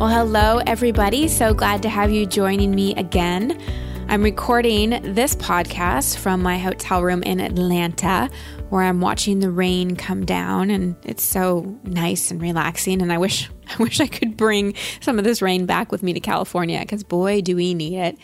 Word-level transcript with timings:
Well, 0.00 0.08
hello, 0.08 0.62
everybody. 0.66 1.28
So 1.28 1.52
glad 1.52 1.82
to 1.82 1.90
have 1.90 2.10
you 2.10 2.24
joining 2.24 2.74
me 2.74 2.94
again. 2.94 3.60
I'm 4.08 4.22
recording 4.22 4.98
this 5.12 5.36
podcast 5.36 6.16
from 6.16 6.40
my 6.42 6.56
hotel 6.56 7.02
room 7.02 7.22
in 7.22 7.38
Atlanta 7.38 8.30
where 8.70 8.82
I'm 8.82 9.00
watching 9.00 9.40
the 9.40 9.50
rain 9.50 9.96
come 9.96 10.24
down 10.24 10.70
and 10.70 10.96
it's 11.04 11.22
so 11.22 11.78
nice 11.84 12.30
and 12.30 12.40
relaxing 12.40 13.02
and 13.02 13.12
I 13.12 13.18
wish 13.18 13.50
I 13.68 13.82
wish 13.82 14.00
I 14.00 14.06
could 14.06 14.36
bring 14.36 14.74
some 15.00 15.18
of 15.18 15.24
this 15.24 15.42
rain 15.42 15.66
back 15.66 15.92
with 15.92 16.02
me 16.02 16.12
to 16.12 16.20
California 16.20 16.84
cuz 16.86 17.02
boy 17.04 17.40
do 17.40 17.54
we 17.56 17.74
need 17.74 17.98
it. 17.98 18.18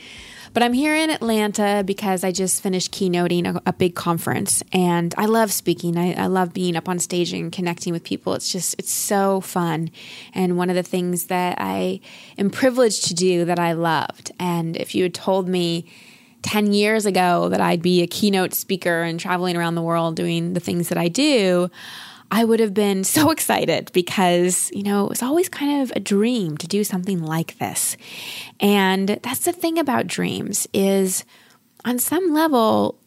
But 0.57 0.63
I'm 0.63 0.73
here 0.73 0.95
in 0.95 1.11
Atlanta 1.11 1.83
because 1.85 2.25
I 2.25 2.33
just 2.33 2.63
finished 2.63 2.91
keynoting 2.91 3.47
a, 3.47 3.61
a 3.67 3.75
big 3.75 3.95
conference 3.95 4.63
and 4.73 5.15
I 5.19 5.27
love 5.27 5.53
speaking. 5.53 5.99
I, 5.99 6.15
I, 6.15 6.29
love 6.29 6.55
being 6.55 6.77
up 6.77 6.89
on 6.89 6.99
stage 6.99 7.35
and 7.35 7.53
connecting 7.53 7.93
with 7.93 8.05
people. 8.05 8.33
It's 8.33 8.51
just, 8.51 8.75
it's 8.79 8.91
so 8.91 9.43
fun. 9.43 9.91
And 10.33 10.57
one 10.57 10.71
of 10.71 10.77
the 10.77 10.83
things 10.83 11.27
that 11.27 11.59
I 11.61 12.01
am 12.39 12.49
privileged 12.49 13.05
to 13.09 13.15
do 13.15 13.45
that 13.45 13.59
I 13.59 13.73
loved. 13.73 14.33
And 14.41 14.79
if 14.79 14.95
you 14.95 15.03
had 15.03 15.13
told 15.13 15.47
me 15.47 15.85
10 16.43 16.73
years 16.73 17.07
ago 17.07 17.49
that 17.49 17.61
I'd 17.61 17.83
be 17.83 18.03
a 18.03 18.07
keynote 18.07 18.55
speaker 18.55 19.03
and 19.03 19.19
traveling 19.19 19.57
around 19.57 19.75
the 19.75 19.83
world 19.83 20.17
doing 20.17 20.53
the 20.53 20.61
things 20.61 20.89
that 20.89 20.99
I 20.99 21.09
do, 21.09 21.71
I 22.31 22.45
would 22.45 22.61
have 22.61 22.75
been 22.75 23.05
so 23.05 23.31
excited 23.33 23.91
because, 23.93 24.71
you 24.73 24.83
know, 24.83 25.05
it 25.05 25.09
was 25.09 25.23
always 25.23 25.49
kind 25.49 25.83
of 25.83 25.93
a 25.97 26.01
dream 26.01 26.57
to 26.59 26.67
do 26.67 26.85
something 26.85 27.23
like 27.23 27.59
this. 27.59 27.97
And 28.61 29.09
that's 29.23 29.45
the 29.45 29.53
thing 29.53 29.79
about 29.79 30.07
dreams 30.07 30.67
is 30.73 31.25
on 31.85 31.99
some 31.99 32.33
level 32.33 32.99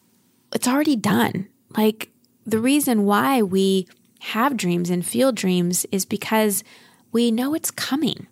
it's 0.52 0.68
already 0.68 0.96
done. 0.96 1.48
Like 1.76 2.10
the 2.44 2.58
reason 2.58 3.04
why 3.04 3.42
we 3.42 3.86
have 4.20 4.56
dreams 4.56 4.90
and 4.90 5.06
feel 5.06 5.32
dreams 5.32 5.86
is 5.92 6.04
because 6.04 6.64
we 7.12 7.30
know 7.30 7.54
it's 7.54 7.70
coming. 7.70 8.26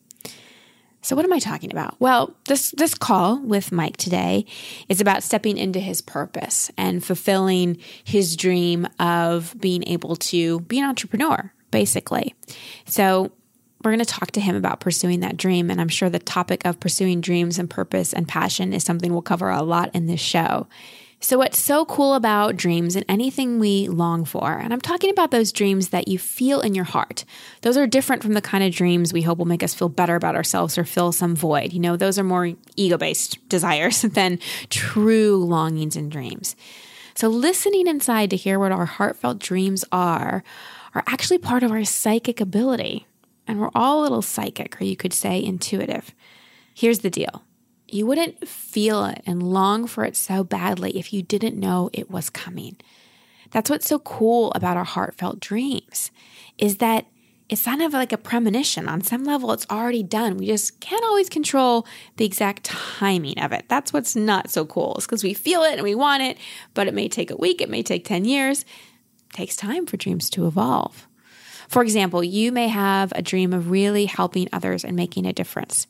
So 1.08 1.16
what 1.16 1.24
am 1.24 1.32
I 1.32 1.38
talking 1.38 1.72
about? 1.72 1.98
Well, 2.00 2.36
this 2.48 2.70
this 2.72 2.94
call 2.94 3.38
with 3.38 3.72
Mike 3.72 3.96
today 3.96 4.44
is 4.90 5.00
about 5.00 5.22
stepping 5.22 5.56
into 5.56 5.80
his 5.80 6.02
purpose 6.02 6.70
and 6.76 7.02
fulfilling 7.02 7.78
his 8.04 8.36
dream 8.36 8.86
of 9.00 9.56
being 9.58 9.88
able 9.88 10.16
to 10.16 10.60
be 10.60 10.78
an 10.78 10.84
entrepreneur, 10.84 11.50
basically. 11.70 12.34
So 12.84 13.32
we're 13.82 13.92
going 13.92 14.00
to 14.00 14.04
talk 14.04 14.32
to 14.32 14.40
him 14.42 14.54
about 14.54 14.80
pursuing 14.80 15.20
that 15.20 15.38
dream 15.38 15.70
and 15.70 15.80
I'm 15.80 15.88
sure 15.88 16.10
the 16.10 16.18
topic 16.18 16.66
of 16.66 16.78
pursuing 16.78 17.22
dreams 17.22 17.58
and 17.58 17.70
purpose 17.70 18.12
and 18.12 18.28
passion 18.28 18.74
is 18.74 18.84
something 18.84 19.10
we'll 19.10 19.22
cover 19.22 19.48
a 19.48 19.62
lot 19.62 19.90
in 19.94 20.08
this 20.08 20.20
show. 20.20 20.66
So, 21.20 21.38
what's 21.38 21.58
so 21.58 21.84
cool 21.84 22.14
about 22.14 22.56
dreams 22.56 22.94
and 22.94 23.04
anything 23.08 23.58
we 23.58 23.88
long 23.88 24.24
for, 24.24 24.52
and 24.52 24.72
I'm 24.72 24.80
talking 24.80 25.10
about 25.10 25.32
those 25.32 25.50
dreams 25.50 25.88
that 25.88 26.06
you 26.06 26.16
feel 26.16 26.60
in 26.60 26.76
your 26.76 26.84
heart, 26.84 27.24
those 27.62 27.76
are 27.76 27.88
different 27.88 28.22
from 28.22 28.34
the 28.34 28.40
kind 28.40 28.62
of 28.62 28.72
dreams 28.72 29.12
we 29.12 29.22
hope 29.22 29.38
will 29.38 29.44
make 29.44 29.64
us 29.64 29.74
feel 29.74 29.88
better 29.88 30.14
about 30.14 30.36
ourselves 30.36 30.78
or 30.78 30.84
fill 30.84 31.10
some 31.10 31.34
void. 31.34 31.72
You 31.72 31.80
know, 31.80 31.96
those 31.96 32.20
are 32.20 32.24
more 32.24 32.52
ego 32.76 32.96
based 32.96 33.36
desires 33.48 34.02
than 34.02 34.38
true 34.70 35.44
longings 35.44 35.96
and 35.96 36.10
dreams. 36.10 36.54
So, 37.16 37.26
listening 37.26 37.88
inside 37.88 38.30
to 38.30 38.36
hear 38.36 38.60
what 38.60 38.70
our 38.70 38.86
heartfelt 38.86 39.40
dreams 39.40 39.84
are, 39.90 40.44
are 40.94 41.04
actually 41.08 41.38
part 41.38 41.64
of 41.64 41.72
our 41.72 41.84
psychic 41.84 42.40
ability. 42.40 43.08
And 43.48 43.58
we're 43.58 43.70
all 43.74 44.00
a 44.00 44.02
little 44.02 44.22
psychic, 44.22 44.80
or 44.80 44.84
you 44.84 44.94
could 44.94 45.12
say 45.12 45.42
intuitive. 45.42 46.14
Here's 46.74 47.00
the 47.00 47.10
deal 47.10 47.42
you 47.92 48.06
wouldn't 48.06 48.46
feel 48.46 49.04
it 49.04 49.22
and 49.26 49.42
long 49.42 49.86
for 49.86 50.04
it 50.04 50.16
so 50.16 50.44
badly 50.44 50.98
if 50.98 51.12
you 51.12 51.22
didn't 51.22 51.58
know 51.58 51.90
it 51.92 52.10
was 52.10 52.30
coming. 52.30 52.76
That's 53.50 53.70
what's 53.70 53.88
so 53.88 53.98
cool 53.98 54.52
about 54.52 54.76
our 54.76 54.84
heartfelt 54.84 55.40
dreams 55.40 56.10
is 56.58 56.78
that 56.78 57.06
it's 57.48 57.64
kind 57.64 57.80
of 57.80 57.94
like 57.94 58.12
a 58.12 58.18
premonition. 58.18 58.88
On 58.88 59.00
some 59.00 59.24
level, 59.24 59.52
it's 59.52 59.66
already 59.70 60.02
done. 60.02 60.36
We 60.36 60.46
just 60.46 60.80
can't 60.80 61.04
always 61.04 61.30
control 61.30 61.86
the 62.16 62.26
exact 62.26 62.64
timing 62.64 63.38
of 63.40 63.52
it. 63.52 63.64
That's 63.68 63.92
what's 63.92 64.14
not 64.14 64.50
so 64.50 64.66
cool. 64.66 64.96
It's 64.96 65.06
because 65.06 65.24
we 65.24 65.32
feel 65.32 65.62
it 65.62 65.74
and 65.74 65.82
we 65.82 65.94
want 65.94 66.22
it, 66.22 66.36
but 66.74 66.88
it 66.88 66.94
may 66.94 67.08
take 67.08 67.30
a 67.30 67.36
week, 67.36 67.62
it 67.62 67.70
may 67.70 67.82
take 67.82 68.04
10 68.04 68.26
years. 68.26 68.62
It 69.30 69.36
takes 69.36 69.56
time 69.56 69.86
for 69.86 69.96
dreams 69.96 70.28
to 70.30 70.46
evolve. 70.46 71.07
For 71.68 71.82
example, 71.82 72.24
you 72.24 72.50
may 72.50 72.68
have 72.68 73.12
a 73.14 73.22
dream 73.22 73.52
of 73.52 73.70
really 73.70 74.06
helping 74.06 74.48
others 74.52 74.84
and 74.84 74.96
making 74.96 75.26
a 75.26 75.34
difference. 75.34 75.86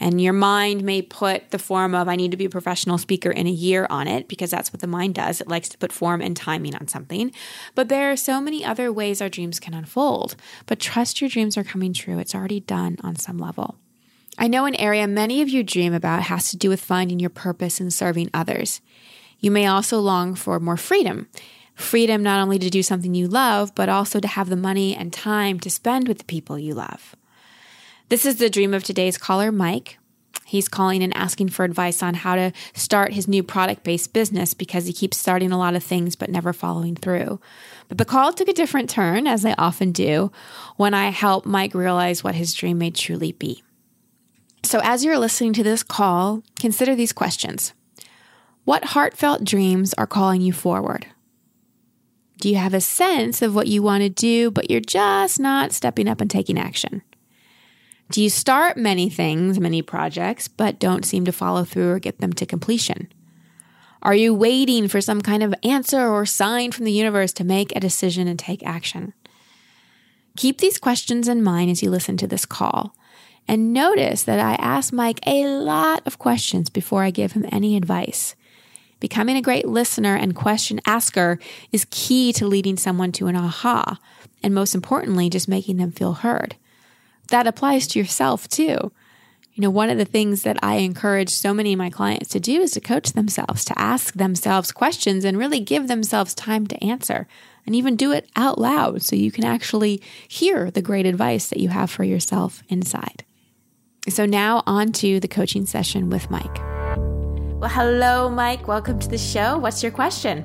And 0.00 0.20
your 0.20 0.32
mind 0.32 0.82
may 0.82 1.02
put 1.02 1.50
the 1.50 1.58
form 1.58 1.94
of, 1.94 2.08
I 2.08 2.16
need 2.16 2.30
to 2.30 2.36
be 2.36 2.46
a 2.46 2.50
professional 2.50 2.98
speaker 2.98 3.30
in 3.30 3.46
a 3.46 3.50
year 3.50 3.86
on 3.90 4.08
it 4.08 4.26
because 4.26 4.50
that's 4.50 4.72
what 4.72 4.80
the 4.80 4.86
mind 4.86 5.14
does. 5.14 5.40
It 5.40 5.48
likes 5.48 5.68
to 5.68 5.78
put 5.78 5.92
form 5.92 6.22
and 6.22 6.36
timing 6.36 6.74
on 6.74 6.88
something. 6.88 7.30
But 7.74 7.88
there 7.88 8.10
are 8.10 8.16
so 8.16 8.40
many 8.40 8.64
other 8.64 8.90
ways 8.90 9.20
our 9.20 9.28
dreams 9.28 9.60
can 9.60 9.74
unfold. 9.74 10.34
But 10.66 10.80
trust 10.80 11.20
your 11.20 11.28
dreams 11.28 11.58
are 11.58 11.64
coming 11.64 11.92
true. 11.92 12.18
It's 12.18 12.34
already 12.34 12.60
done 12.60 12.96
on 13.02 13.16
some 13.16 13.38
level. 13.38 13.76
I 14.38 14.48
know 14.48 14.66
an 14.66 14.76
area 14.76 15.06
many 15.08 15.42
of 15.42 15.48
you 15.48 15.62
dream 15.62 15.92
about 15.92 16.22
has 16.22 16.48
to 16.50 16.56
do 16.56 16.68
with 16.68 16.80
finding 16.80 17.18
your 17.18 17.30
purpose 17.30 17.80
and 17.80 17.92
serving 17.92 18.30
others. 18.32 18.80
You 19.40 19.50
may 19.50 19.66
also 19.66 19.98
long 20.00 20.36
for 20.36 20.58
more 20.60 20.76
freedom. 20.76 21.28
Freedom 21.78 22.24
not 22.24 22.42
only 22.42 22.58
to 22.58 22.68
do 22.68 22.82
something 22.82 23.14
you 23.14 23.28
love, 23.28 23.72
but 23.76 23.88
also 23.88 24.18
to 24.18 24.26
have 24.26 24.48
the 24.48 24.56
money 24.56 24.96
and 24.96 25.12
time 25.12 25.60
to 25.60 25.70
spend 25.70 26.08
with 26.08 26.18
the 26.18 26.24
people 26.24 26.58
you 26.58 26.74
love. 26.74 27.14
This 28.08 28.26
is 28.26 28.36
the 28.36 28.50
dream 28.50 28.74
of 28.74 28.82
today's 28.82 29.16
caller, 29.16 29.52
Mike. 29.52 29.96
He's 30.44 30.66
calling 30.66 31.04
and 31.04 31.16
asking 31.16 31.50
for 31.50 31.64
advice 31.64 32.02
on 32.02 32.14
how 32.14 32.34
to 32.34 32.52
start 32.74 33.12
his 33.12 33.28
new 33.28 33.44
product 33.44 33.84
based 33.84 34.12
business 34.12 34.54
because 34.54 34.86
he 34.86 34.92
keeps 34.92 35.18
starting 35.18 35.52
a 35.52 35.58
lot 35.58 35.76
of 35.76 35.84
things 35.84 36.16
but 36.16 36.30
never 36.30 36.52
following 36.52 36.96
through. 36.96 37.38
But 37.86 37.98
the 37.98 38.04
call 38.04 38.32
took 38.32 38.48
a 38.48 38.52
different 38.52 38.90
turn, 38.90 39.28
as 39.28 39.42
they 39.42 39.54
often 39.56 39.92
do, 39.92 40.32
when 40.76 40.94
I 40.94 41.10
help 41.10 41.46
Mike 41.46 41.74
realize 41.74 42.24
what 42.24 42.34
his 42.34 42.54
dream 42.54 42.78
may 42.78 42.90
truly 42.90 43.30
be. 43.30 43.62
So, 44.64 44.80
as 44.82 45.04
you're 45.04 45.18
listening 45.18 45.52
to 45.52 45.62
this 45.62 45.84
call, 45.84 46.42
consider 46.58 46.96
these 46.96 47.12
questions 47.12 47.72
What 48.64 48.86
heartfelt 48.86 49.44
dreams 49.44 49.94
are 49.94 50.08
calling 50.08 50.40
you 50.40 50.52
forward? 50.52 51.06
Do 52.40 52.48
you 52.48 52.56
have 52.56 52.74
a 52.74 52.80
sense 52.80 53.42
of 53.42 53.54
what 53.54 53.66
you 53.66 53.82
want 53.82 54.02
to 54.02 54.08
do, 54.08 54.50
but 54.50 54.70
you're 54.70 54.80
just 54.80 55.40
not 55.40 55.72
stepping 55.72 56.08
up 56.08 56.20
and 56.20 56.30
taking 56.30 56.58
action? 56.58 57.02
Do 58.10 58.22
you 58.22 58.30
start 58.30 58.76
many 58.76 59.10
things, 59.10 59.60
many 59.60 59.82
projects, 59.82 60.48
but 60.48 60.78
don't 60.78 61.04
seem 61.04 61.24
to 61.24 61.32
follow 61.32 61.64
through 61.64 61.90
or 61.90 61.98
get 61.98 62.20
them 62.20 62.32
to 62.34 62.46
completion? 62.46 63.12
Are 64.02 64.14
you 64.14 64.32
waiting 64.32 64.88
for 64.88 65.00
some 65.00 65.20
kind 65.20 65.42
of 65.42 65.54
answer 65.62 66.08
or 66.08 66.24
sign 66.24 66.70
from 66.70 66.84
the 66.84 66.92
universe 66.92 67.32
to 67.34 67.44
make 67.44 67.74
a 67.74 67.80
decision 67.80 68.28
and 68.28 68.38
take 68.38 68.64
action? 68.64 69.12
Keep 70.36 70.58
these 70.58 70.78
questions 70.78 71.26
in 71.26 71.42
mind 71.42 71.70
as 71.70 71.82
you 71.82 71.90
listen 71.90 72.16
to 72.18 72.28
this 72.28 72.46
call. 72.46 72.94
And 73.48 73.72
notice 73.72 74.22
that 74.22 74.38
I 74.38 74.54
ask 74.54 74.92
Mike 74.92 75.18
a 75.26 75.46
lot 75.46 76.06
of 76.06 76.18
questions 76.18 76.70
before 76.70 77.02
I 77.02 77.10
give 77.10 77.32
him 77.32 77.46
any 77.50 77.76
advice. 77.76 78.36
Becoming 79.00 79.36
a 79.36 79.42
great 79.42 79.66
listener 79.66 80.16
and 80.16 80.34
question 80.34 80.80
asker 80.86 81.38
is 81.72 81.86
key 81.90 82.32
to 82.34 82.46
leading 82.46 82.76
someone 82.76 83.12
to 83.12 83.26
an 83.26 83.36
aha, 83.36 83.98
and 84.42 84.54
most 84.54 84.74
importantly, 84.74 85.30
just 85.30 85.48
making 85.48 85.76
them 85.76 85.92
feel 85.92 86.14
heard 86.14 86.56
that 87.28 87.46
applies 87.46 87.86
to 87.88 87.98
yourself 87.98 88.48
too. 88.48 88.92
You 89.54 89.62
know, 89.62 89.70
one 89.70 89.90
of 89.90 89.98
the 89.98 90.04
things 90.04 90.42
that 90.42 90.58
I 90.62 90.76
encourage 90.76 91.30
so 91.30 91.52
many 91.52 91.72
of 91.72 91.78
my 91.78 91.90
clients 91.90 92.28
to 92.30 92.40
do 92.40 92.60
is 92.60 92.72
to 92.72 92.80
coach 92.80 93.12
themselves, 93.12 93.64
to 93.66 93.78
ask 93.78 94.14
themselves 94.14 94.70
questions 94.70 95.24
and 95.24 95.36
really 95.36 95.58
give 95.58 95.88
themselves 95.88 96.34
time 96.34 96.66
to 96.68 96.84
answer 96.84 97.26
and 97.66 97.74
even 97.74 97.96
do 97.96 98.12
it 98.12 98.30
out 98.36 98.58
loud 98.58 99.02
so 99.02 99.16
you 99.16 99.32
can 99.32 99.44
actually 99.44 100.00
hear 100.28 100.70
the 100.70 100.82
great 100.82 101.06
advice 101.06 101.48
that 101.48 101.58
you 101.58 101.70
have 101.70 101.90
for 101.90 102.04
yourself 102.04 102.62
inside. 102.68 103.24
So, 104.08 104.26
now 104.26 104.62
on 104.64 104.92
to 104.92 105.18
the 105.20 105.28
coaching 105.28 105.66
session 105.66 106.08
with 106.08 106.30
Mike. 106.30 106.77
Well, 107.58 107.70
hello, 107.70 108.30
Mike. 108.30 108.68
Welcome 108.68 109.00
to 109.00 109.08
the 109.08 109.18
show. 109.18 109.58
What's 109.58 109.82
your 109.82 109.90
question? 109.90 110.44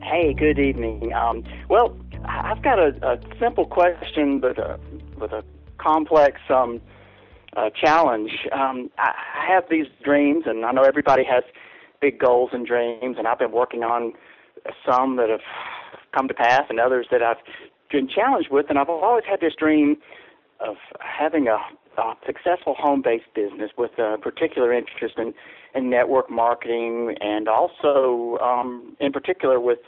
Hey, 0.00 0.32
good 0.32 0.58
evening. 0.58 1.12
Um, 1.12 1.44
well, 1.68 1.94
I've 2.24 2.62
got 2.62 2.78
a, 2.78 2.96
a 3.06 3.18
simple 3.38 3.66
question, 3.66 4.40
but 4.40 4.58
uh, 4.58 4.78
with 5.20 5.32
a 5.32 5.44
complex 5.76 6.40
um, 6.48 6.80
uh, 7.54 7.68
challenge. 7.78 8.30
Um, 8.50 8.90
I, 8.96 9.12
have 9.46 9.64
these 9.68 9.88
dreams, 10.02 10.44
and 10.46 10.64
I 10.64 10.72
know 10.72 10.84
everybody 10.84 11.22
has 11.24 11.44
big 12.00 12.18
goals 12.18 12.48
and 12.54 12.66
dreams, 12.66 13.16
and 13.18 13.28
I've 13.28 13.38
been 13.38 13.52
working 13.52 13.82
on 13.82 14.14
some 14.86 15.16
that 15.16 15.28
have 15.28 15.40
come 16.14 16.28
to 16.28 16.34
pass 16.34 16.62
and 16.70 16.80
others 16.80 17.08
that 17.10 17.22
I've 17.22 17.36
been 17.92 18.08
challenged 18.08 18.48
with, 18.50 18.70
and 18.70 18.78
I've 18.78 18.88
always 18.88 19.24
had 19.28 19.40
this 19.40 19.52
dream 19.54 19.98
of 20.60 20.76
having 21.00 21.48
a 21.48 21.58
uh, 21.98 22.14
successful 22.24 22.74
home-based 22.78 23.34
business 23.34 23.70
with 23.76 23.90
a 23.98 24.16
particular 24.18 24.72
interest 24.72 25.16
in, 25.18 25.34
in 25.78 25.90
network 25.90 26.30
marketing 26.30 27.14
and 27.20 27.48
also, 27.48 28.38
um, 28.42 28.96
in 29.00 29.12
particular, 29.12 29.60
with 29.60 29.78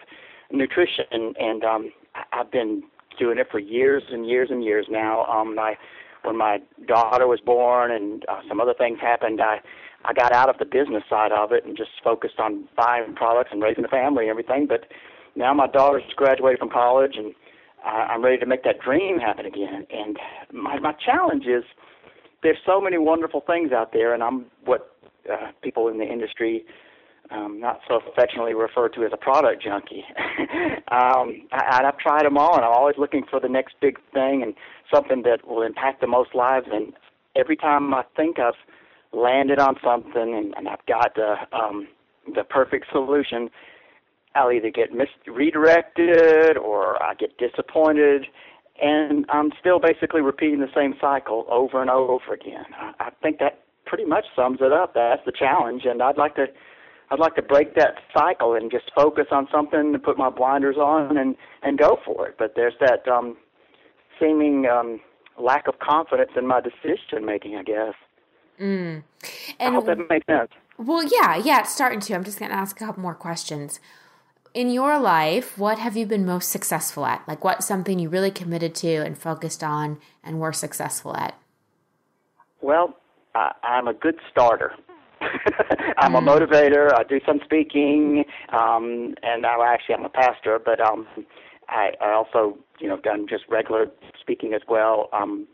nutrition. 0.50 1.04
And 1.10 1.64
um, 1.64 1.92
I've 2.32 2.50
been 2.50 2.82
doing 3.19 3.38
it 3.38 3.48
for 3.50 3.58
years 3.58 4.02
and 4.10 4.26
years 4.26 4.48
and 4.50 4.64
years 4.64 4.87
now. 4.88 5.25
Um, 5.25 5.58
I, 5.58 5.75
when 6.22 6.37
my 6.37 6.58
daughter 6.87 7.26
was 7.26 7.40
born 7.40 7.90
and 7.90 8.25
uh, 8.28 8.40
some 8.48 8.60
other 8.60 8.75
things 8.76 8.98
happened, 9.00 9.40
I 9.40 9.58
I 10.02 10.14
got 10.14 10.32
out 10.32 10.48
of 10.48 10.56
the 10.58 10.64
business 10.64 11.02
side 11.10 11.31
of 11.31 11.52
it 11.52 11.66
and 11.66 11.76
just 11.76 11.90
focused 12.02 12.38
on 12.38 12.66
buying 12.75 13.14
products 13.14 13.50
and 13.52 13.62
raising 13.62 13.84
a 13.84 13.88
family 13.88 14.25
and 14.25 14.31
everything. 14.31 14.66
But 14.66 14.87
now 15.37 15.52
my 15.52 15.66
daughter's 15.66 16.02
graduated 16.16 16.58
from 16.58 16.70
college 16.70 17.16
and 17.19 17.34
uh, 17.84 18.06
I'm 18.08 18.25
ready 18.25 18.38
to 18.38 18.46
make 18.46 18.64
that 18.64 18.81
dream 18.81 19.19
happen 19.19 19.44
again. 19.44 19.87
And 19.90 20.19
my 20.52 20.78
my 20.78 20.92
challenge 20.92 21.44
is 21.44 21.64
there's 22.42 22.58
so 22.64 22.81
many 22.81 22.98
wonderful 22.98 23.42
things 23.46 23.72
out 23.72 23.92
there, 23.92 24.14
and 24.14 24.22
I'm 24.22 24.46
what 24.64 24.96
uh, 25.31 25.52
people 25.62 25.88
in 25.88 25.99
the 25.99 26.05
industry 26.05 26.64
um, 27.31 27.61
not 27.61 27.81
so 27.87 28.00
affectionately 28.11 28.55
referred 28.55 28.93
to 28.94 29.05
as 29.05 29.12
a 29.12 29.17
product 29.17 29.62
junkie. 29.62 30.05
um, 30.90 31.43
I, 31.52 31.82
I've 31.84 31.99
tried 31.99 32.25
them 32.25 32.37
all, 32.37 32.56
and 32.56 32.64
I'm 32.64 32.72
always 32.72 32.96
looking 32.99 33.25
for 33.31 33.38
the 33.40 33.49
next 33.49 33.75
big 33.81 33.99
thing 34.12 34.43
and 34.43 34.55
something 34.93 35.22
that 35.22 35.46
will 35.46 35.62
impact 35.62 36.00
the 36.00 36.06
most 36.06 36.34
lives. 36.34 36.67
And 36.72 36.93
every 37.37 37.56
time 37.56 37.94
I 37.94 38.02
think 38.17 38.38
I've 38.38 38.55
landed 39.12 39.58
on 39.58 39.76
something 39.82 40.34
and, 40.34 40.55
and 40.56 40.69
I've 40.69 40.84
got 40.87 41.14
the 41.14 41.37
um, 41.56 41.88
the 42.34 42.44
perfect 42.44 42.87
solution, 42.93 43.49
I'll 44.34 44.52
either 44.52 44.70
get 44.70 44.93
mis- 44.93 45.08
redirected 45.26 46.56
or 46.56 47.02
I 47.02 47.14
get 47.14 47.38
disappointed, 47.38 48.26
and 48.81 49.25
I'm 49.31 49.50
still 49.58 49.81
basically 49.81 50.20
repeating 50.20 50.61
the 50.61 50.70
same 50.75 50.94
cycle 51.00 51.46
over 51.49 51.81
and 51.81 51.90
over 51.90 52.34
again. 52.34 52.66
I, 52.78 52.93
I 53.00 53.11
think 53.23 53.38
that 53.38 53.61
pretty 53.90 54.04
much 54.04 54.25
sums 54.37 54.58
it 54.60 54.72
up. 54.72 54.94
That's 54.94 55.25
the 55.26 55.32
challenge, 55.32 55.82
and 55.84 56.00
I'd 56.00 56.16
like 56.16 56.37
to. 56.37 56.46
I'd 57.12 57.19
like 57.19 57.34
to 57.34 57.42
break 57.42 57.75
that 57.75 57.94
cycle 58.14 58.54
and 58.54 58.70
just 58.70 58.84
focus 58.94 59.26
on 59.32 59.48
something 59.50 59.81
and 59.81 60.00
put 60.00 60.16
my 60.16 60.31
blinders 60.31 60.76
on 60.76 61.16
and 61.19 61.34
and 61.62 61.76
go 61.76 61.98
for 62.04 62.28
it. 62.28 62.37
But 62.38 62.52
there's 62.54 62.75
that 62.78 63.06
um, 63.08 63.37
seeming 64.20 64.66
um, 64.66 65.00
lack 65.37 65.66
of 65.66 65.81
confidence 65.81 66.31
in 66.37 66.46
my 66.46 66.60
decision 66.60 67.26
making, 67.26 67.56
I 67.56 67.64
guess. 67.64 67.94
Mm. 68.60 69.02
And 69.58 69.69
I 69.69 69.72
hope 69.72 69.87
that 69.87 69.98
makes 70.08 70.26
sense. 70.26 70.52
Well, 70.78 71.02
yeah, 71.02 71.37
yeah, 71.37 71.60
it's 71.60 71.75
starting 71.75 71.98
to. 71.98 72.14
I'm 72.14 72.22
just 72.22 72.38
going 72.38 72.52
to 72.52 72.56
ask 72.56 72.81
a 72.81 72.84
couple 72.84 73.02
more 73.02 73.16
questions 73.16 73.81
in 74.54 74.70
your 74.70 74.98
life, 74.98 75.56
what 75.56 75.78
have 75.78 75.96
you 75.96 76.06
been 76.06 76.26
most 76.26 76.48
successful 76.50 77.06
at? 77.06 77.26
Like, 77.28 77.44
what's 77.44 77.66
something 77.66 77.98
you 77.98 78.08
really 78.08 78.31
committed 78.31 78.75
to 78.76 78.96
and 78.96 79.16
focused 79.16 79.62
on 79.62 79.98
and 80.25 80.40
were 80.40 80.52
successful 80.52 81.16
at? 81.16 81.38
Well, 82.60 82.96
I, 83.34 83.52
I'm 83.62 83.88
a 83.88 83.94
good 83.94 84.16
starter. 84.30 84.72
I'm 85.98 86.14
a 86.14 86.20
motivator. 86.20 86.92
I 86.94 87.04
do 87.04 87.20
some 87.26 87.40
speaking, 87.44 88.24
um, 88.50 89.14
and 89.22 89.44
I 89.44 89.72
actually 89.72 89.96
I'm 89.96 90.04
a 90.04 90.08
pastor, 90.08 90.58
but 90.64 90.80
um, 90.80 91.06
I, 91.68 91.90
I 92.00 92.12
also 92.12 92.58
you 92.78 92.88
know 92.88 92.96
done 92.96 93.26
just 93.28 93.44
regular 93.48 93.86
speaking 94.18 94.54
as 94.54 94.62
well. 94.68 95.10
Um, 95.12 95.46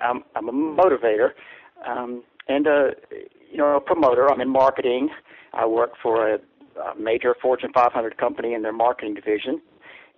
I'm 0.00 0.24
I'm 0.34 0.48
a 0.48 0.52
motivator, 0.52 1.30
um, 1.86 2.24
and 2.48 2.66
a 2.66 2.90
you 3.50 3.56
know 3.56 3.76
a 3.76 3.80
promoter. 3.80 4.30
I'm 4.30 4.40
in 4.40 4.48
marketing. 4.48 5.10
I 5.52 5.66
work 5.66 5.92
for 6.02 6.34
a 6.34 6.38
a 6.80 6.98
major 6.98 7.34
Fortune 7.40 7.70
500 7.72 8.16
company 8.16 8.54
in 8.54 8.62
their 8.62 8.72
marketing 8.72 9.14
division, 9.14 9.60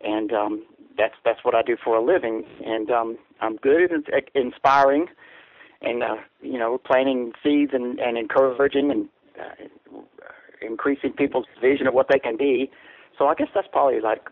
and 0.02 0.32
um, 0.32 0.64
that's 0.96 1.14
that's 1.24 1.40
what 1.42 1.54
I 1.54 1.62
do 1.62 1.76
for 1.82 1.96
a 1.96 2.04
living. 2.04 2.44
And 2.64 2.90
um, 2.90 3.18
I'm 3.40 3.56
good 3.56 3.90
at 3.92 4.30
inspiring, 4.34 5.06
and 5.84 6.02
uh, 6.02 6.16
you 6.42 6.58
know, 6.58 6.78
planting 6.78 7.32
seeds 7.42 7.72
and, 7.74 7.98
and 7.98 8.16
encouraging 8.18 8.90
and 8.90 9.08
uh, 9.40 9.64
increasing 10.62 11.12
people's 11.12 11.46
vision 11.60 11.86
of 11.86 11.94
what 11.94 12.08
they 12.08 12.18
can 12.18 12.36
be. 12.36 12.70
So 13.18 13.26
I 13.26 13.34
guess 13.34 13.48
that's 13.54 13.68
probably 13.70 14.00
like 14.00 14.28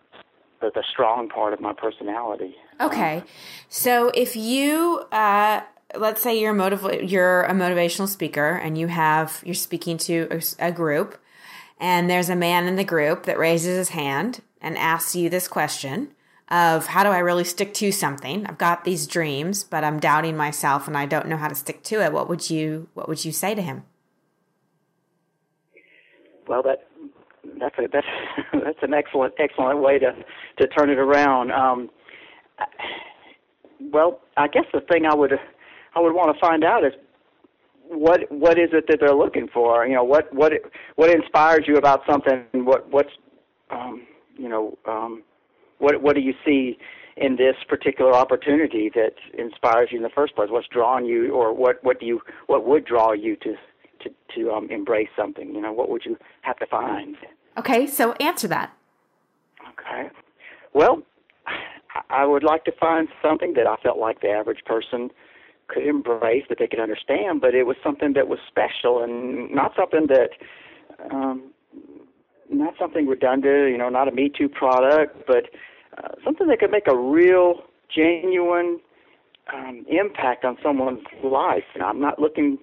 the, 0.60 0.70
the 0.75 0.84
strong 0.90 1.28
part 1.28 1.52
of 1.52 1.60
my 1.60 1.72
personality. 1.72 2.54
Okay, 2.81 3.22
so 3.69 4.10
if 4.14 4.34
you 4.34 5.04
uh, 5.12 5.60
let's 5.96 6.22
say 6.22 6.38
you're 6.38 6.52
a 6.52 6.54
motiv- 6.54 7.10
you're 7.10 7.43
a 7.43 7.52
motivational 7.52 8.08
speaker 8.08 8.50
and 8.50 8.78
you 8.78 8.88
have 8.88 9.43
you're 9.44 9.54
speaking 9.54 9.99
to 9.99 10.28
a, 10.31 10.66
a 10.69 10.72
group 10.72 11.19
and 11.78 12.08
there's 12.08 12.28
a 12.28 12.37
man 12.37 12.66
in 12.66 12.76
the 12.76 12.84
group 12.84 13.25
that 13.25 13.38
raises 13.38 13.76
his 13.76 13.88
hand 13.90 14.40
and 14.60 14.78
asks 14.78 15.14
you 15.14 15.28
this 15.28 15.49
question 15.49 16.08
of 16.52 16.87
how 16.87 17.02
do 17.02 17.08
I 17.08 17.19
really 17.19 17.44
stick 17.44 17.72
to 17.75 17.90
something? 17.90 18.46
I've 18.46 18.58
got 18.58 18.84
these 18.84 19.06
dreams, 19.06 19.64
but 19.64 19.82
I'm 19.82 19.99
doubting 19.99 20.37
myself 20.37 20.87
and 20.87 20.96
I 20.96 21.06
don't 21.06 21.26
know 21.26 21.38
how 21.38 21.49
to 21.49 21.54
stick 21.54 21.82
to 21.84 22.04
it. 22.04 22.12
What 22.12 22.28
would 22.28 22.50
you 22.50 22.88
what 22.93 23.08
would 23.08 23.25
you 23.25 23.32
say 23.32 23.54
to 23.54 23.62
him? 23.62 23.84
Well, 26.46 26.62
that 26.62 26.87
that's 27.58 27.78
a 27.78 27.88
that's 27.90 28.06
that's 28.52 28.78
an 28.82 28.93
excellent 28.93 29.34
excellent 29.38 29.81
way 29.81 29.99
to 29.99 30.12
to 30.58 30.66
turn 30.69 30.90
it 30.90 30.99
around. 30.99 31.50
Um, 31.52 31.90
well, 33.90 34.20
I 34.37 34.46
guess 34.46 34.64
the 34.75 34.82
thing 34.82 35.06
I 35.06 35.14
would 35.14 35.32
I 35.94 36.00
would 36.00 36.12
want 36.12 36.34
to 36.34 36.40
find 36.40 36.64
out 36.64 36.84
is 36.84 36.93
what 37.88 38.31
what 38.31 38.58
is 38.58 38.70
it 38.72 38.84
that 38.88 38.99
they're 39.00 39.14
looking 39.14 39.49
for? 39.49 39.87
You 39.87 39.94
know, 39.94 40.04
what 40.04 40.32
what 40.34 40.52
what 40.96 41.08
inspires 41.08 41.64
you 41.66 41.76
about 41.76 42.02
something? 42.06 42.44
What 42.52 42.90
what's 42.90 43.12
um, 43.70 44.06
you 44.37 44.50
know 44.50 44.76
um, 44.87 45.22
what 45.82 46.00
what 46.00 46.14
do 46.14 46.23
you 46.23 46.34
see 46.44 46.79
in 47.17 47.37
this 47.37 47.56
particular 47.69 48.14
opportunity 48.14 48.90
that 48.94 49.14
inspires 49.37 49.88
you 49.90 49.99
in 49.99 50.02
the 50.02 50.11
first 50.14 50.34
place? 50.34 50.49
What's 50.50 50.69
drawing 50.69 51.05
you, 51.06 51.32
or 51.32 51.52
what 51.52 51.82
what 51.82 51.99
do 52.00 52.06
you 52.06 52.20
what 52.46 52.64
would 52.67 52.84
draw 52.84 53.12
you 53.12 53.37
to 53.37 53.55
to 54.02 54.11
to 54.37 54.50
um, 54.52 54.70
embrace 54.70 55.08
something? 55.17 55.55
You 55.55 55.61
know, 55.61 55.73
what 55.73 55.90
would 55.90 56.05
you 56.05 56.17
have 56.43 56.56
to 56.58 56.67
find? 56.67 57.17
Okay, 57.58 57.87
so 57.87 58.12
answer 58.12 58.49
that. 58.49 58.73
Okay, 59.73 60.08
well, 60.73 61.02
I 62.11 62.25
would 62.25 62.44
like 62.44 62.64
to 62.64 62.73
find 62.73 63.08
something 63.20 63.55
that 63.55 63.67
I 63.67 63.76
felt 63.82 63.99
like 63.99 64.20
the 64.20 64.31
average 64.31 64.64
person 64.64 65.11
could 65.69 65.87
embrace, 65.87 66.44
that 66.49 66.58
they 66.58 66.67
could 66.67 66.81
understand, 66.81 67.40
but 67.40 67.55
it 67.55 67.64
was 67.64 67.76
something 67.82 68.12
that 68.14 68.28
was 68.28 68.38
special 68.46 69.02
and 69.02 69.50
not 69.50 69.73
something 69.76 70.06
that, 70.08 70.31
um, 71.11 71.50
not 72.50 72.75
something 72.78 73.06
redundant, 73.06 73.70
you 73.70 73.78
know, 73.78 73.88
not 73.88 74.08
a 74.08 74.12
Me 74.12 74.28
Too 74.28 74.49
product, 74.49 75.26
but 75.26 75.44
uh, 75.98 76.08
something 76.24 76.46
that 76.48 76.60
could 76.60 76.70
make 76.70 76.86
a 76.88 76.96
real, 76.96 77.62
genuine 77.94 78.80
um, 79.52 79.84
impact 79.88 80.44
on 80.44 80.56
someone's 80.62 81.04
life. 81.22 81.64
And 81.74 81.82
I'm 81.82 82.00
not 82.00 82.18
looking 82.18 82.58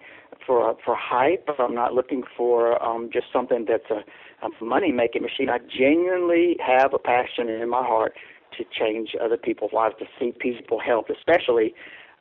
for 0.46 0.76
for 0.84 0.96
hype. 0.96 1.48
I'm 1.60 1.76
not 1.76 1.94
looking 1.94 2.24
for 2.36 2.82
um, 2.84 3.10
just 3.12 3.28
something 3.32 3.66
that's 3.68 3.90
a, 3.92 4.04
a 4.46 4.64
money 4.64 4.92
making 4.92 5.22
machine. 5.22 5.50
I 5.50 5.60
genuinely 5.60 6.58
have 6.66 6.94
a 6.94 7.00
passion 7.00 7.50
in 7.50 7.70
my 7.70 7.84
heart 7.86 8.14
to 8.58 8.64
change 8.78 9.16
other 9.22 9.38
people's 9.38 9.74
lives, 9.74 9.96
to 10.00 10.06
see 10.20 10.34
people 10.38 10.80
helped, 10.80 11.12
especially 11.12 11.74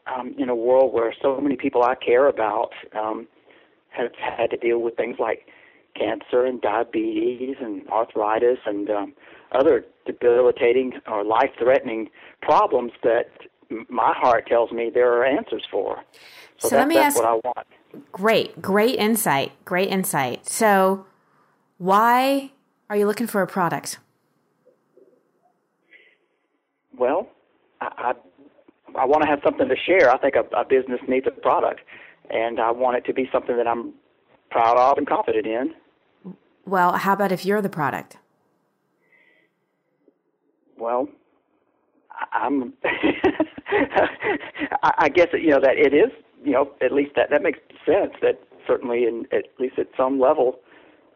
um, 0.07 0.35
in 0.39 0.49
a 0.49 0.55
world 0.55 0.93
where 0.93 1.15
so 1.21 1.41
many 1.41 1.57
people 1.57 1.83
I 1.83 1.95
care 1.95 2.29
about 2.29 2.71
um, 2.99 3.27
have 3.91 4.11
had 4.19 4.51
to 4.51 4.57
deal 4.57 4.81
with 4.81 4.97
things 4.97 5.17
like 5.19 5.47
cancer 5.99 6.45
and 6.45 6.61
diabetes 6.61 7.57
and 7.61 7.89
arthritis 7.89 8.59
and 8.67 8.91
um, 8.91 9.15
other 9.53 9.85
debilitating 10.13 10.95
or 11.07 11.25
life-threatening 11.25 12.11
problems 12.43 12.93
that 13.03 13.31
my 13.89 14.15
heart 14.17 14.47
tells 14.47 14.73
me 14.73 14.91
there 14.93 15.13
are 15.13 15.25
answers 15.25 15.67
for. 15.71 16.03
So, 16.59 16.69
so 16.69 16.77
that, 16.77 16.79
let 16.79 16.89
me 16.89 16.95
that's 16.95 17.17
ask, 17.17 17.25
what 17.25 17.27
I 17.27 17.35
want. 17.35 17.67
Great, 18.13 18.61
great 18.61 18.97
insight, 18.97 19.53
great 19.65 19.89
insight. 19.89 20.47
So, 20.47 21.07
why 21.79 22.53
are 22.91 22.97
you 22.97 23.07
looking 23.07 23.27
for 23.27 23.43
a 23.43 23.47
product? 23.47 23.99
Well, 26.99 27.29
I, 27.81 28.15
I 28.97 29.05
want 29.05 29.23
to 29.23 29.29
have 29.29 29.41
something 29.45 29.69
to 29.69 29.77
share. 29.77 30.11
I 30.11 30.19
think 30.19 30.35
a, 30.35 30.45
a 30.57 30.65
business 30.65 31.01
needs 31.07 31.27
a 31.27 31.31
product, 31.31 31.81
and 32.31 32.59
I 32.59 32.73
want 32.73 32.97
it 32.97 33.05
to 33.07 33.15
be 33.15 33.29
something 33.31 33.57
that 33.57 33.69
I'm 33.69 33.93
proud 34.51 34.77
of 34.77 34.99
and 34.99 35.07
confident 35.07 35.47
in. 35.47 35.75
Well, 36.67 36.93
how 36.93 37.13
about 37.13 37.33
if 37.33 37.45
you're 37.45 37.63
the 37.63 37.69
product? 37.69 38.17
Well, 40.79 41.09
I'm. 42.33 42.73
I 44.83 45.09
guess 45.09 45.29
you 45.33 45.51
know 45.51 45.61
that 45.61 45.77
it 45.77 45.95
is. 45.95 46.11
You 46.45 46.53
know, 46.53 46.73
at 46.81 46.93
least 46.93 47.13
that 47.17 47.31
that 47.31 47.43
makes 47.43 47.59
sense. 47.85 48.13
That 48.23 48.41
certainly, 48.67 49.05
in 49.05 49.27
at 49.33 49.45
least 49.59 49.79
at 49.79 49.89
some 49.97 50.21
level, 50.21 50.61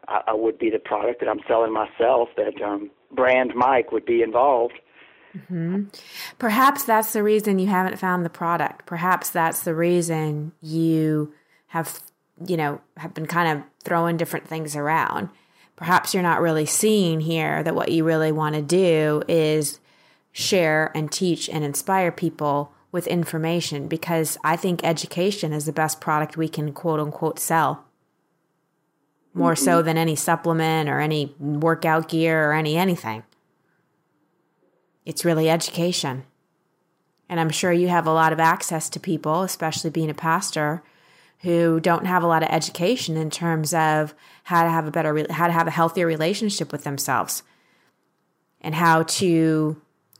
I, 0.07 0.21
I 0.27 0.33
would 0.33 0.57
be 0.57 0.69
the 0.69 0.79
product 0.79 1.19
that 1.21 1.29
I'm 1.29 1.41
selling 1.47 1.73
myself. 1.73 2.29
That 2.37 2.61
um, 2.61 2.91
brand 3.11 3.53
Mike 3.55 3.91
would 3.91 4.05
be 4.05 4.21
involved. 4.21 4.73
Mm-hmm. 5.35 5.85
Perhaps 6.37 6.83
that's 6.83 7.13
the 7.13 7.23
reason 7.23 7.59
you 7.59 7.67
haven't 7.67 7.97
found 7.97 8.23
the 8.23 8.29
product. 8.29 8.85
Perhaps 8.85 9.31
that's 9.31 9.63
the 9.63 9.73
reason 9.73 10.51
you 10.61 11.33
have, 11.67 12.01
you 12.45 12.55
know, 12.55 12.81
have 12.97 13.13
been 13.13 13.25
kind 13.25 13.57
of 13.57 13.65
throwing 13.83 14.15
different 14.17 14.47
things 14.47 14.75
around. 14.75 15.29
Perhaps 15.75 16.13
you're 16.13 16.23
not 16.23 16.41
really 16.41 16.65
seeing 16.65 17.21
here 17.21 17.63
that 17.63 17.75
what 17.75 17.91
you 17.91 18.03
really 18.03 18.31
want 18.31 18.55
to 18.55 18.61
do 18.61 19.23
is 19.27 19.79
share 20.31 20.91
and 20.95 21.11
teach 21.11 21.49
and 21.49 21.63
inspire 21.63 22.11
people 22.11 22.73
with 22.91 23.07
information 23.07 23.87
because 23.87 24.37
I 24.43 24.55
think 24.55 24.83
education 24.83 25.51
is 25.51 25.65
the 25.65 25.73
best 25.73 25.99
product 25.99 26.37
we 26.37 26.47
can 26.47 26.73
quote 26.73 26.99
unquote 26.99 27.39
sell. 27.39 27.85
More 29.33 29.53
mm-hmm. 29.53 29.65
so 29.65 29.81
than 29.81 29.97
any 29.97 30.15
supplement 30.15 30.87
or 30.89 30.99
any 30.99 31.35
workout 31.39 32.07
gear 32.07 32.49
or 32.49 32.53
any 32.53 32.77
anything. 32.77 33.23
It's 35.05 35.25
really 35.25 35.49
education. 35.49 36.23
And 37.27 37.39
I'm 37.39 37.49
sure 37.49 37.71
you 37.71 37.87
have 37.87 38.05
a 38.05 38.13
lot 38.13 38.31
of 38.31 38.39
access 38.39 38.89
to 38.89 38.99
people, 38.99 39.41
especially 39.41 39.89
being 39.89 40.09
a 40.09 40.13
pastor, 40.13 40.83
who 41.43 41.79
don't 41.79 42.05
have 42.05 42.23
a 42.23 42.27
lot 42.27 42.41
of 42.41 42.49
education 42.49 43.17
in 43.17 43.29
terms 43.29 43.73
of 43.73 44.13
how 44.43 44.63
to 44.63 44.69
have 44.69 44.87
a 44.87 44.91
better 44.91 45.25
how 45.31 45.47
to 45.47 45.53
have 45.53 45.67
a 45.67 45.71
healthier 45.71 46.07
relationship 46.07 46.71
with 46.71 46.83
themselves 46.83 47.43
and 48.61 48.73
how 48.73 49.03
to 49.03 49.79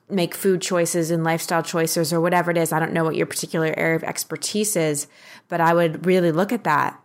make 0.09 0.35
food 0.35 0.61
choices 0.61 1.09
and 1.09 1.23
lifestyle 1.23 1.63
choices 1.63 2.11
or 2.11 2.19
whatever 2.19 2.51
it 2.51 2.57
is. 2.57 2.71
I 2.71 2.79
don't 2.79 2.93
know 2.93 3.05
what 3.05 3.15
your 3.15 3.25
particular 3.25 3.73
area 3.77 3.95
of 3.95 4.03
expertise 4.03 4.75
is, 4.75 5.07
but 5.47 5.61
I 5.61 5.73
would 5.73 6.05
really 6.05 6.31
look 6.31 6.51
at 6.51 6.65
that. 6.65 7.01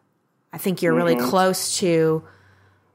I 0.52 0.58
think 0.58 0.82
you're 0.82 0.92
mm-hmm. 0.92 1.16
really 1.16 1.30
close 1.30 1.78
to 1.78 2.24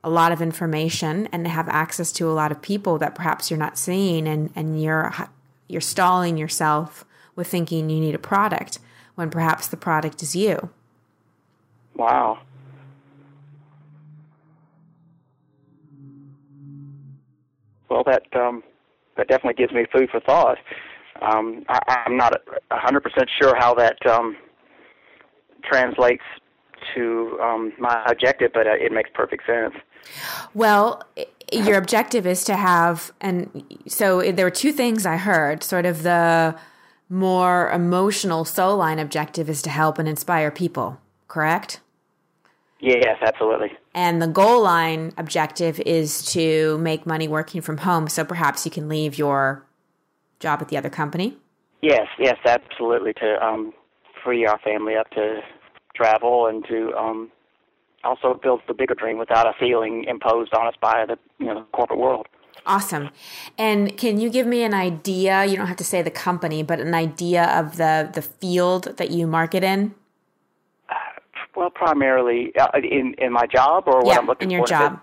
a 0.03 0.10
lot 0.10 0.34
of 0.34 0.42
information 0.42 1.27
and 1.32 1.48
have 1.48 1.70
access 1.70 2.12
to 2.12 2.30
a 2.30 2.34
lot 2.34 2.51
of 2.51 2.62
people 2.62 2.98
that 2.98 3.15
perhaps 3.15 3.50
you're 3.50 3.58
not 3.58 3.77
seeing 3.77 4.27
and, 4.27 4.51
and 4.56 4.82
you're 4.82 5.13
you're 5.70 5.80
stalling 5.82 6.38
yourself 6.38 7.06
with 7.36 7.48
thinking 7.48 7.89
you 7.89 8.01
need 8.01 8.13
a 8.13 8.20
product 8.20 8.80
when 9.15 9.30
perhaps 9.30 9.68
the 9.68 9.77
product 9.77 10.22
is 10.22 10.36
you. 10.36 10.70
Wow. 11.96 12.40
Well, 17.90 18.04
that 18.06 18.24
um, 18.36 18.64
that 19.18 19.28
definitely 19.28 19.54
gives 19.54 19.74
me 19.74 19.86
food 19.92 20.10
for 20.10 20.20
thought. 20.20 20.58
Um, 21.22 21.64
I, 21.70 22.04
I'm 22.06 22.18
not 22.18 22.34
a 22.72 22.78
hundred 22.78 23.04
percent 23.04 23.30
sure 23.40 23.56
how 23.56 23.74
that 23.76 24.04
um, 24.08 24.36
translates 25.64 26.24
to 26.96 27.40
um, 27.42 27.74
my 27.80 28.04
objective, 28.08 28.52
but 28.54 28.68
uh, 28.68 28.72
it 28.74 28.92
makes 28.92 29.10
perfect 29.14 29.46
sense. 29.46 29.76
Well, 30.54 31.04
your 31.52 31.78
objective 31.78 32.26
is 32.26 32.44
to 32.46 32.56
have, 32.56 33.14
and 33.22 33.64
so 33.88 34.32
there 34.32 34.46
were 34.46 34.52
two 34.52 34.72
things 34.72 35.06
I 35.06 35.18
heard. 35.18 35.64
Sort 35.64 35.86
of 35.86 36.04
the 36.04 36.56
more 37.10 37.70
emotional 37.70 38.44
soul 38.44 38.78
line 38.78 39.00
objective 39.00 39.50
is 39.50 39.62
to 39.62 39.70
help 39.70 40.00
and 40.00 40.10
inspire 40.10 40.52
people, 40.52 41.00
correct? 41.28 41.80
Yes, 42.84 43.18
absolutely. 43.22 43.72
And 43.94 44.22
the 44.22 44.28
goal 44.28 44.62
line 44.62 45.13
objective 45.18 45.80
is 45.80 46.25
to 46.34 46.78
make 46.80 47.06
money 47.06 47.30
working 47.30 47.62
from 47.62 47.78
home. 47.78 48.10
So 48.10 48.25
perhaps 48.25 48.66
you 48.66 48.72
can 48.72 48.90
leave 48.90 49.18
your 49.18 49.66
job 50.42 50.62
at 50.62 50.68
the 50.68 50.75
other 50.75 50.90
company. 50.90 51.38
Yes, 51.82 52.08
yes, 52.20 52.36
absolutely. 52.46 53.13
To 53.13 53.42
um, 53.42 53.74
free 54.22 54.46
our 54.46 54.60
family 54.60 54.96
up 54.98 55.10
to 55.12 55.40
travel 55.96 56.48
and 56.48 56.66
to 56.66 56.94
um, 56.98 57.32
also 58.04 58.34
build 58.34 58.60
the 58.68 58.74
bigger 58.74 58.96
dream 58.96 59.18
without 59.18 59.48
a 59.48 59.54
feeling 59.58 60.04
imposed 60.04 60.54
on 60.54 60.68
us 60.68 60.75
by 60.82 61.06
the 61.08 61.18
you 61.40 61.46
know 61.46 61.56
the 61.56 61.66
corporate 61.72 62.00
world. 62.00 62.28
Awesome. 62.66 63.12
And 63.58 63.96
can 63.98 64.20
you 64.20 64.30
give 64.30 64.46
me 64.46 64.63
an 64.63 64.74
idea? 64.74 65.46
You 65.46 65.56
don't 65.56 65.68
have 65.68 65.78
to 65.78 65.86
say 65.86 66.02
the 66.02 66.12
company, 66.12 66.63
but 66.63 66.82
an 66.82 66.94
idea 66.94 67.46
of 67.46 67.78
the 67.78 68.10
the 68.13 68.22
field 68.22 68.98
that 68.98 69.10
you 69.10 69.25
market 69.25 69.63
in. 69.63 69.96
Well, 71.56 71.70
primarily 71.70 72.54
uh, 72.60 72.70
in 72.76 73.16
in 73.18 73.32
my 73.32 73.46
job 73.48 73.84
or 73.88 74.02
what 74.02 74.08
yeah, 74.08 74.18
I'm 74.18 74.28
looking 74.28 74.50
for. 74.50 74.54
in 74.56 74.58
your 74.58 74.62
for. 74.62 74.70
job. 74.70 75.00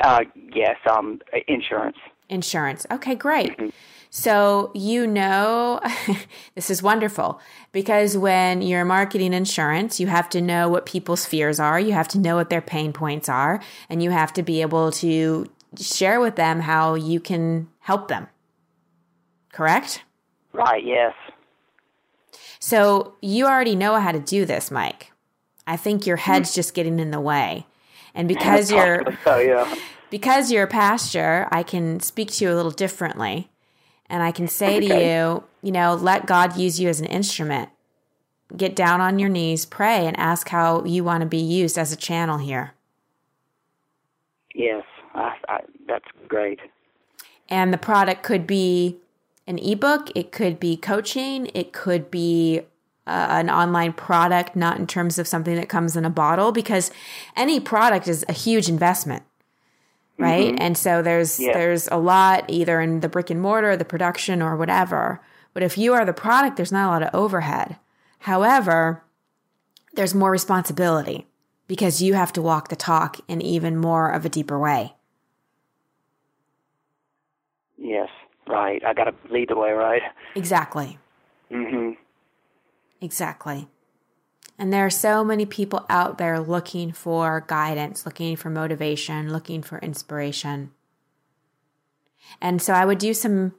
Uh, 0.00 0.20
yes, 0.52 0.76
um, 0.90 1.20
insurance. 1.46 1.96
Insurance. 2.28 2.86
Okay, 2.90 3.14
great. 3.14 3.52
Mm-hmm. 3.52 3.68
So 4.10 4.70
you 4.74 5.06
know, 5.06 5.80
this 6.54 6.70
is 6.70 6.82
wonderful 6.82 7.40
because 7.72 8.16
when 8.16 8.62
you're 8.62 8.84
marketing 8.84 9.32
insurance, 9.32 10.00
you 10.00 10.06
have 10.06 10.28
to 10.30 10.40
know 10.40 10.68
what 10.68 10.86
people's 10.86 11.26
fears 11.26 11.58
are, 11.60 11.78
you 11.78 11.92
have 11.92 12.08
to 12.08 12.18
know 12.18 12.36
what 12.36 12.48
their 12.48 12.62
pain 12.62 12.92
points 12.92 13.28
are, 13.28 13.60
and 13.88 14.02
you 14.02 14.10
have 14.10 14.32
to 14.34 14.42
be 14.42 14.62
able 14.62 14.92
to 14.92 15.46
share 15.78 16.20
with 16.20 16.36
them 16.36 16.60
how 16.60 16.94
you 16.94 17.20
can 17.20 17.68
help 17.80 18.08
them. 18.08 18.28
Correct? 19.52 20.02
Right. 20.52 20.84
Yes. 20.84 21.12
So 22.60 23.14
you 23.20 23.46
already 23.46 23.74
know 23.74 24.00
how 24.00 24.12
to 24.12 24.20
do 24.20 24.44
this, 24.44 24.70
Mike. 24.70 25.10
I 25.66 25.76
think 25.76 26.06
your 26.06 26.16
head's 26.16 26.50
mm-hmm. 26.50 26.56
just 26.56 26.74
getting 26.74 27.00
in 27.00 27.10
the 27.10 27.20
way. 27.20 27.66
And 28.14 28.28
because 28.28 28.70
you're 28.70 29.02
yeah. 29.26 29.74
because 30.10 30.50
you're 30.50 30.64
a 30.64 30.68
pastor, 30.68 31.48
I 31.50 31.62
can 31.62 32.00
speak 32.00 32.30
to 32.32 32.44
you 32.44 32.52
a 32.52 32.54
little 32.54 32.70
differently. 32.70 33.50
And 34.06 34.22
I 34.22 34.32
can 34.32 34.48
say 34.48 34.76
okay. 34.76 34.88
to 34.88 35.04
you, 35.04 35.44
you 35.62 35.72
know, 35.72 35.94
let 35.94 36.26
God 36.26 36.56
use 36.56 36.78
you 36.78 36.88
as 36.88 37.00
an 37.00 37.06
instrument. 37.06 37.70
Get 38.54 38.76
down 38.76 39.00
on 39.00 39.18
your 39.18 39.30
knees, 39.30 39.64
pray, 39.64 40.06
and 40.06 40.16
ask 40.18 40.48
how 40.48 40.84
you 40.84 41.02
want 41.02 41.22
to 41.22 41.26
be 41.26 41.38
used 41.38 41.78
as 41.78 41.92
a 41.92 41.96
channel 41.96 42.38
here. 42.38 42.74
Yes, 44.54 44.84
I, 45.14 45.34
I, 45.48 45.60
that's 45.88 46.04
great. 46.28 46.60
And 47.48 47.72
the 47.72 47.78
product 47.78 48.22
could 48.22 48.46
be 48.46 48.98
an 49.46 49.58
ebook, 49.58 50.10
it 50.14 50.32
could 50.32 50.60
be 50.60 50.76
coaching, 50.76 51.50
it 51.54 51.72
could 51.72 52.10
be 52.10 52.62
uh, 53.06 53.26
an 53.30 53.50
online 53.50 53.92
product, 53.92 54.56
not 54.56 54.78
in 54.78 54.86
terms 54.86 55.18
of 55.18 55.28
something 55.28 55.56
that 55.56 55.68
comes 55.68 55.96
in 55.96 56.04
a 56.04 56.10
bottle, 56.10 56.52
because 56.52 56.90
any 57.36 57.60
product 57.60 58.08
is 58.08 58.24
a 58.28 58.32
huge 58.32 58.68
investment, 58.68 59.22
right? 60.18 60.48
Mm-hmm. 60.48 60.62
And 60.62 60.78
so 60.78 61.02
there's 61.02 61.38
yeah. 61.38 61.52
there's 61.52 61.88
a 61.88 61.96
lot 61.96 62.44
either 62.48 62.80
in 62.80 63.00
the 63.00 63.08
brick 63.08 63.30
and 63.30 63.40
mortar, 63.40 63.76
the 63.76 63.84
production, 63.84 64.40
or 64.40 64.56
whatever. 64.56 65.20
But 65.52 65.62
if 65.62 65.78
you 65.78 65.92
are 65.92 66.04
the 66.04 66.12
product, 66.12 66.56
there's 66.56 66.72
not 66.72 66.88
a 66.88 66.92
lot 66.92 67.02
of 67.02 67.14
overhead. 67.14 67.76
However, 68.20 69.04
there's 69.94 70.14
more 70.14 70.30
responsibility 70.30 71.26
because 71.68 72.02
you 72.02 72.14
have 72.14 72.32
to 72.32 72.42
walk 72.42 72.68
the 72.68 72.76
talk 72.76 73.20
in 73.28 73.40
even 73.40 73.76
more 73.76 74.10
of 74.10 74.24
a 74.24 74.28
deeper 74.28 74.58
way. 74.58 74.94
Yes, 77.76 78.08
right. 78.46 78.82
I 78.84 78.94
got 78.94 79.04
to 79.04 79.14
lead 79.30 79.50
the 79.50 79.56
way, 79.56 79.70
right? 79.72 80.02
Exactly. 80.34 80.98
Mm-hmm. 81.50 82.00
Exactly. 83.04 83.68
And 84.58 84.72
there 84.72 84.86
are 84.86 84.90
so 84.90 85.22
many 85.22 85.44
people 85.44 85.84
out 85.90 86.16
there 86.16 86.40
looking 86.40 86.92
for 86.92 87.44
guidance, 87.46 88.06
looking 88.06 88.36
for 88.36 88.48
motivation, 88.48 89.30
looking 89.30 89.62
for 89.62 89.78
inspiration. 89.80 90.70
And 92.40 92.62
so 92.62 92.72
I 92.72 92.86
would 92.86 92.98
do 92.98 93.12
some 93.12 93.54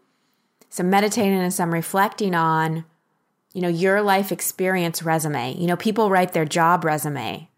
some 0.69 0.89
meditating 0.89 1.37
and 1.37 1.53
some 1.53 1.73
reflecting 1.73 2.33
on 2.33 2.85
you 3.53 3.61
know 3.61 3.69
your 3.69 4.01
life 4.01 4.31
experience 4.31 5.03
resume. 5.03 5.55
You 5.55 5.67
know, 5.67 5.77
people 5.77 6.09
write 6.09 6.33
their 6.33 6.45
job 6.45 6.83
resume. 6.83 7.49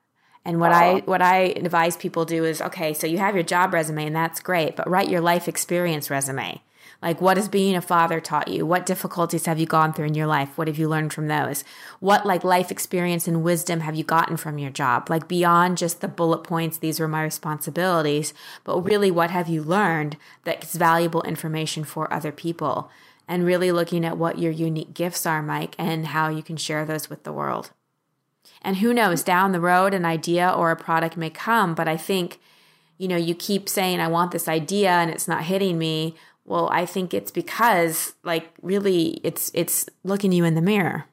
And 0.43 0.59
what 0.59 0.71
uh 0.71 0.75
I 0.75 0.89
uh-huh. 0.89 1.01
what 1.05 1.21
I 1.21 1.37
advise 1.55 1.95
people 1.95 2.25
do 2.25 2.43
is 2.43 2.61
okay, 2.61 2.93
so 2.93 3.07
you 3.07 3.19
have 3.19 3.35
your 3.35 3.43
job 3.43 3.73
resume 3.73 4.07
and 4.07 4.15
that's 4.15 4.41
great, 4.41 4.75
but 4.75 4.89
write 4.89 5.09
your 5.09 5.21
life 5.21 5.47
experience 5.47 6.09
resume. 6.09 6.61
Like, 7.01 7.21
what 7.21 7.37
has 7.37 7.47
being 7.47 7.75
a 7.75 7.81
father 7.81 8.19
taught 8.19 8.47
you? 8.47 8.65
What 8.65 8.87
difficulties 8.87 9.45
have 9.45 9.59
you 9.59 9.67
gone 9.67 9.93
through 9.93 10.07
in 10.07 10.15
your 10.15 10.25
life? 10.25 10.57
What 10.57 10.67
have 10.67 10.79
you 10.79 10.89
learned 10.89 11.13
from 11.13 11.27
those? 11.27 11.63
What, 11.99 12.25
like, 12.25 12.43
life 12.43 12.71
experience 12.71 13.27
and 13.27 13.43
wisdom 13.43 13.81
have 13.81 13.95
you 13.95 14.03
gotten 14.03 14.35
from 14.35 14.57
your 14.57 14.71
job? 14.71 15.09
Like, 15.09 15.27
beyond 15.27 15.77
just 15.77 16.01
the 16.01 16.07
bullet 16.07 16.43
points, 16.43 16.77
these 16.77 16.99
were 16.99 17.07
my 17.07 17.21
responsibilities, 17.21 18.33
but 18.63 18.81
really, 18.81 19.11
what 19.11 19.29
have 19.29 19.47
you 19.47 19.61
learned 19.61 20.17
that's 20.43 20.75
valuable 20.75 21.21
information 21.21 21.83
for 21.83 22.11
other 22.11 22.31
people? 22.31 22.89
And 23.27 23.45
really 23.45 23.71
looking 23.71 24.03
at 24.03 24.17
what 24.17 24.39
your 24.39 24.51
unique 24.51 24.95
gifts 24.95 25.25
are, 25.25 25.43
Mike, 25.43 25.75
and 25.77 26.07
how 26.07 26.29
you 26.29 26.41
can 26.41 26.57
share 26.57 26.83
those 26.83 27.09
with 27.09 27.23
the 27.23 27.33
world. 27.33 27.71
And 28.61 28.77
who 28.77 28.93
knows, 28.93 29.21
down 29.21 29.51
the 29.51 29.59
road, 29.59 29.93
an 29.93 30.05
idea 30.05 30.49
or 30.49 30.71
a 30.71 30.75
product 30.75 31.15
may 31.15 31.29
come, 31.29 31.75
but 31.75 31.87
I 31.87 31.97
think 31.97 32.39
you 32.97 33.07
know, 33.07 33.15
you 33.17 33.35
keep 33.35 33.69
saying, 33.69 33.99
I 33.99 34.07
want 34.07 34.31
this 34.31 34.47
idea 34.47 34.89
and 34.89 35.11
it's 35.11 35.27
not 35.27 35.43
hitting 35.43 35.77
me. 35.77 36.15
Well, 36.47 36.69
I 36.71 36.85
think 36.85 37.13
it's 37.13 37.29
because 37.29 38.15
like 38.23 38.49
really 38.61 39.19
it's 39.23 39.51
it's 39.53 39.85
looking 40.03 40.31
you 40.31 40.45
in 40.45 40.55
the 40.55 40.61
mirror. 40.61 41.05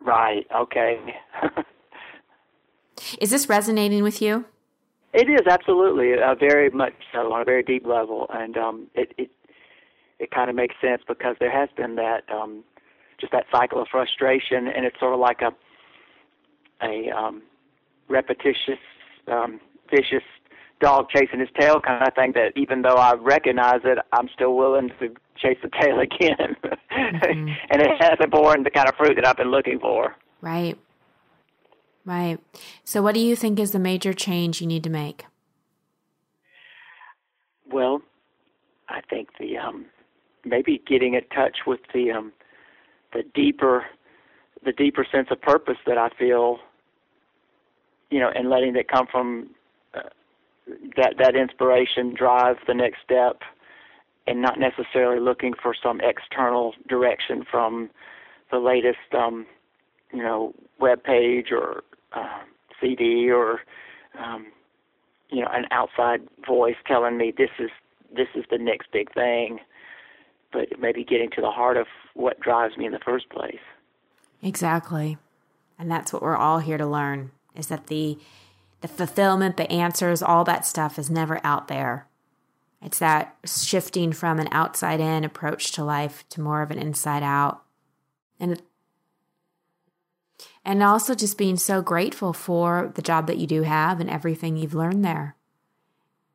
Right. 0.00 0.46
Okay. 0.54 0.98
is 3.20 3.30
this 3.30 3.48
resonating 3.48 4.02
with 4.02 4.20
you? 4.20 4.46
It 5.12 5.28
is 5.28 5.46
absolutely, 5.48 6.14
uh, 6.14 6.34
very 6.34 6.70
much 6.70 6.94
so 7.12 7.32
on 7.32 7.42
a 7.42 7.44
very 7.44 7.62
deep 7.62 7.86
level, 7.86 8.26
and 8.30 8.56
um, 8.56 8.86
it 8.94 9.12
it 9.18 9.30
it 10.18 10.30
kind 10.30 10.48
of 10.48 10.56
makes 10.56 10.74
sense 10.80 11.02
because 11.06 11.36
there 11.38 11.52
has 11.52 11.68
been 11.76 11.96
that 11.96 12.22
um, 12.32 12.64
just 13.20 13.30
that 13.32 13.44
cycle 13.52 13.80
of 13.80 13.88
frustration, 13.90 14.68
and 14.68 14.86
it's 14.86 14.98
sort 14.98 15.12
of 15.12 15.20
like 15.20 15.42
a 15.42 15.52
a 16.82 17.10
um, 17.10 17.42
repetitious, 18.08 18.80
um, 19.28 19.60
vicious 19.90 20.24
dog 20.84 21.08
chasing 21.08 21.40
his 21.40 21.48
tail 21.58 21.80
kind 21.80 22.06
of 22.06 22.14
thing 22.14 22.32
that 22.34 22.52
even 22.56 22.82
though 22.82 22.96
I 22.96 23.14
recognize 23.14 23.80
it, 23.84 23.98
I'm 24.12 24.28
still 24.34 24.54
willing 24.54 24.90
to 25.00 25.08
chase 25.36 25.58
the 25.62 25.70
tail 25.80 25.98
again. 26.00 26.56
Mm-hmm. 26.62 27.48
and 27.70 27.82
it 27.82 27.90
hasn't 27.98 28.30
borne 28.30 28.64
the 28.64 28.70
kind 28.70 28.88
of 28.88 28.94
fruit 28.96 29.14
that 29.16 29.26
I've 29.26 29.36
been 29.36 29.50
looking 29.50 29.80
for. 29.80 30.14
Right. 30.42 30.76
Right. 32.04 32.38
So 32.84 33.00
what 33.00 33.14
do 33.14 33.20
you 33.20 33.34
think 33.34 33.58
is 33.58 33.70
the 33.70 33.78
major 33.78 34.12
change 34.12 34.60
you 34.60 34.66
need 34.66 34.84
to 34.84 34.90
make? 34.90 35.24
Well, 37.72 38.02
I 38.90 39.00
think 39.08 39.30
the 39.40 39.56
um 39.56 39.86
maybe 40.44 40.82
getting 40.86 41.14
in 41.14 41.22
touch 41.34 41.60
with 41.66 41.80
the 41.94 42.10
um 42.10 42.32
the 43.14 43.22
deeper 43.34 43.86
the 44.62 44.72
deeper 44.72 45.06
sense 45.10 45.28
of 45.30 45.40
purpose 45.40 45.78
that 45.86 45.96
I 45.96 46.10
feel, 46.18 46.58
you 48.10 48.20
know, 48.20 48.30
and 48.34 48.50
letting 48.50 48.76
it 48.76 48.86
come 48.86 49.06
from 49.10 49.48
that 50.96 51.14
that 51.18 51.36
inspiration 51.36 52.14
drive 52.14 52.56
the 52.66 52.74
next 52.74 52.98
step, 53.04 53.42
and 54.26 54.40
not 54.40 54.58
necessarily 54.58 55.20
looking 55.20 55.52
for 55.60 55.74
some 55.80 56.00
external 56.00 56.74
direction 56.88 57.44
from 57.50 57.90
the 58.50 58.58
latest, 58.58 59.14
um, 59.16 59.46
you 60.12 60.22
know, 60.22 60.54
web 60.80 61.02
page 61.02 61.48
or 61.50 61.82
uh, 62.12 62.40
CD 62.80 63.30
or 63.30 63.60
um, 64.18 64.46
you 65.30 65.40
know 65.40 65.48
an 65.52 65.66
outside 65.70 66.20
voice 66.46 66.76
telling 66.86 67.16
me 67.16 67.32
this 67.36 67.50
is 67.58 67.70
this 68.14 68.28
is 68.34 68.44
the 68.50 68.58
next 68.58 68.90
big 68.92 69.12
thing, 69.12 69.58
but 70.52 70.68
maybe 70.78 71.04
getting 71.04 71.30
to 71.30 71.40
the 71.40 71.50
heart 71.50 71.76
of 71.76 71.86
what 72.14 72.40
drives 72.40 72.76
me 72.76 72.86
in 72.86 72.92
the 72.92 73.00
first 73.04 73.28
place. 73.28 73.58
Exactly. 74.42 75.18
And 75.78 75.90
that's 75.90 76.12
what 76.12 76.22
we're 76.22 76.36
all 76.36 76.60
here 76.60 76.78
to 76.78 76.86
learn 76.86 77.32
is 77.56 77.66
that 77.68 77.88
the 77.88 78.18
the 78.84 78.88
fulfillment, 78.88 79.56
the 79.56 79.72
answers, 79.72 80.22
all 80.22 80.44
that 80.44 80.66
stuff 80.66 80.98
is 80.98 81.08
never 81.08 81.40
out 81.42 81.68
there. 81.68 82.06
It's 82.82 82.98
that 82.98 83.34
shifting 83.42 84.12
from 84.12 84.38
an 84.38 84.48
outside 84.52 85.00
in 85.00 85.24
approach 85.24 85.72
to 85.72 85.82
life 85.82 86.22
to 86.28 86.42
more 86.42 86.60
of 86.60 86.70
an 86.70 86.78
inside 86.78 87.22
out. 87.22 87.62
And 88.38 88.60
and 90.66 90.82
also 90.82 91.14
just 91.14 91.38
being 91.38 91.56
so 91.56 91.80
grateful 91.80 92.34
for 92.34 92.92
the 92.94 93.00
job 93.00 93.26
that 93.28 93.38
you 93.38 93.46
do 93.46 93.62
have 93.62 94.00
and 94.00 94.10
everything 94.10 94.58
you've 94.58 94.74
learned 94.74 95.02
there. 95.02 95.34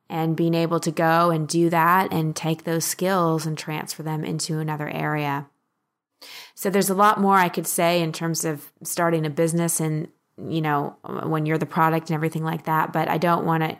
And 0.08 0.36
being 0.36 0.54
able 0.54 0.80
to 0.80 0.90
go 0.90 1.30
and 1.30 1.46
do 1.46 1.70
that 1.70 2.12
and 2.12 2.34
take 2.34 2.64
those 2.64 2.84
skills 2.84 3.46
and 3.46 3.56
transfer 3.56 4.02
them 4.02 4.24
into 4.24 4.58
another 4.58 4.88
area. 4.88 5.46
So 6.56 6.68
there's 6.68 6.90
a 6.90 6.94
lot 6.94 7.20
more 7.20 7.36
I 7.36 7.48
could 7.48 7.68
say 7.68 8.02
in 8.02 8.10
terms 8.10 8.44
of 8.44 8.72
starting 8.82 9.24
a 9.24 9.30
business 9.30 9.78
and, 9.78 10.08
you 10.48 10.60
know, 10.60 10.96
when 11.24 11.46
you're 11.46 11.58
the 11.58 11.66
product 11.66 12.10
and 12.10 12.14
everything 12.14 12.44
like 12.44 12.64
that. 12.64 12.92
But 12.92 13.08
I 13.08 13.18
don't 13.18 13.44
want 13.44 13.62
to, 13.62 13.76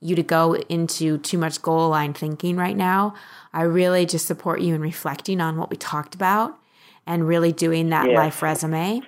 you 0.00 0.16
to 0.16 0.22
go 0.22 0.54
into 0.54 1.18
too 1.18 1.38
much 1.38 1.62
goal 1.62 1.90
line 1.90 2.14
thinking 2.14 2.56
right 2.56 2.76
now. 2.76 3.14
I 3.52 3.62
really 3.62 4.06
just 4.06 4.26
support 4.26 4.60
you 4.60 4.74
in 4.74 4.80
reflecting 4.80 5.40
on 5.40 5.56
what 5.56 5.70
we 5.70 5.76
talked 5.76 6.14
about 6.14 6.58
and 7.06 7.26
really 7.26 7.52
doing 7.52 7.90
that 7.90 8.10
yeah. 8.10 8.16
life 8.16 8.42
resume 8.42 9.02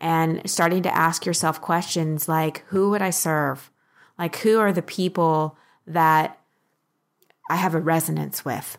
and 0.00 0.48
starting 0.50 0.82
to 0.82 0.94
ask 0.94 1.24
yourself 1.26 1.60
questions 1.60 2.28
like, 2.28 2.64
who 2.68 2.90
would 2.90 3.02
I 3.02 3.10
serve? 3.10 3.70
Like, 4.18 4.36
who 4.36 4.58
are 4.58 4.72
the 4.72 4.82
people 4.82 5.56
that 5.86 6.38
I 7.48 7.56
have 7.56 7.74
a 7.74 7.80
resonance 7.80 8.44
with? 8.44 8.78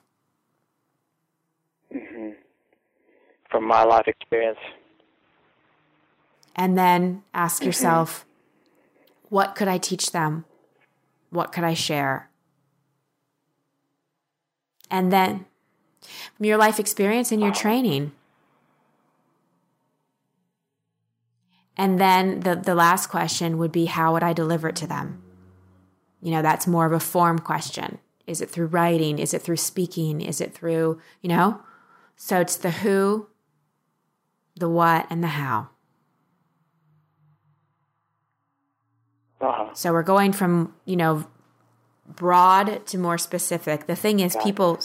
Mm-hmm. 1.93 2.29
from 3.51 3.67
my 3.67 3.83
life 3.83 4.07
experience. 4.07 4.57
And 6.55 6.77
then 6.77 7.23
ask 7.33 7.57
mm-hmm. 7.57 7.67
yourself, 7.67 8.25
what 9.29 9.55
could 9.55 9.67
I 9.67 9.77
teach 9.77 10.11
them? 10.11 10.45
What 11.29 11.51
could 11.51 11.63
I 11.63 11.73
share? 11.73 12.29
And 14.91 15.11
then 15.11 15.45
from 16.37 16.45
your 16.45 16.57
life 16.57 16.79
experience 16.79 17.31
and 17.31 17.41
your 17.41 17.51
training. 17.51 18.11
And 21.75 21.99
then 21.99 22.41
the, 22.41 22.55
the 22.55 22.75
last 22.75 23.07
question 23.07 23.57
would 23.57 23.71
be, 23.71 23.85
how 23.85 24.13
would 24.13 24.21
I 24.21 24.33
deliver 24.33 24.69
it 24.69 24.75
to 24.77 24.87
them? 24.87 25.23
You 26.21 26.31
know, 26.31 26.43
that's 26.43 26.67
more 26.67 26.85
of 26.85 26.93
a 26.93 26.99
form 26.99 27.39
question. 27.39 27.97
Is 28.27 28.39
it 28.39 28.49
through 28.49 28.67
writing? 28.67 29.17
Is 29.17 29.33
it 29.33 29.41
through 29.41 29.57
speaking? 29.57 30.21
Is 30.21 30.39
it 30.39 30.53
through, 30.53 31.01
you 31.21 31.29
know? 31.29 31.61
So 32.15 32.39
it's 32.39 32.55
the 32.55 32.71
who, 32.71 33.27
the 34.55 34.69
what, 34.69 35.07
and 35.09 35.23
the 35.23 35.29
how. 35.29 35.69
Uh-huh. 39.43 39.73
So 39.73 39.91
we're 39.91 40.03
going 40.03 40.31
from, 40.31 40.73
you 40.85 40.95
know, 40.95 41.25
broad 42.07 42.85
to 42.87 42.97
more 42.97 43.17
specific. 43.17 43.87
The 43.87 43.95
thing 43.95 44.21
is, 44.21 44.37
people 44.41 44.79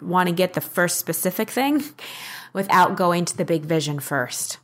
want 0.00 0.28
to 0.28 0.34
get 0.34 0.54
the 0.54 0.60
first 0.60 0.98
specific 0.98 1.50
thing 1.50 1.82
without 2.52 2.96
going 2.96 3.24
to 3.24 3.36
the 3.36 3.44
big 3.44 3.64
vision 3.64 3.98
first. 3.98 4.58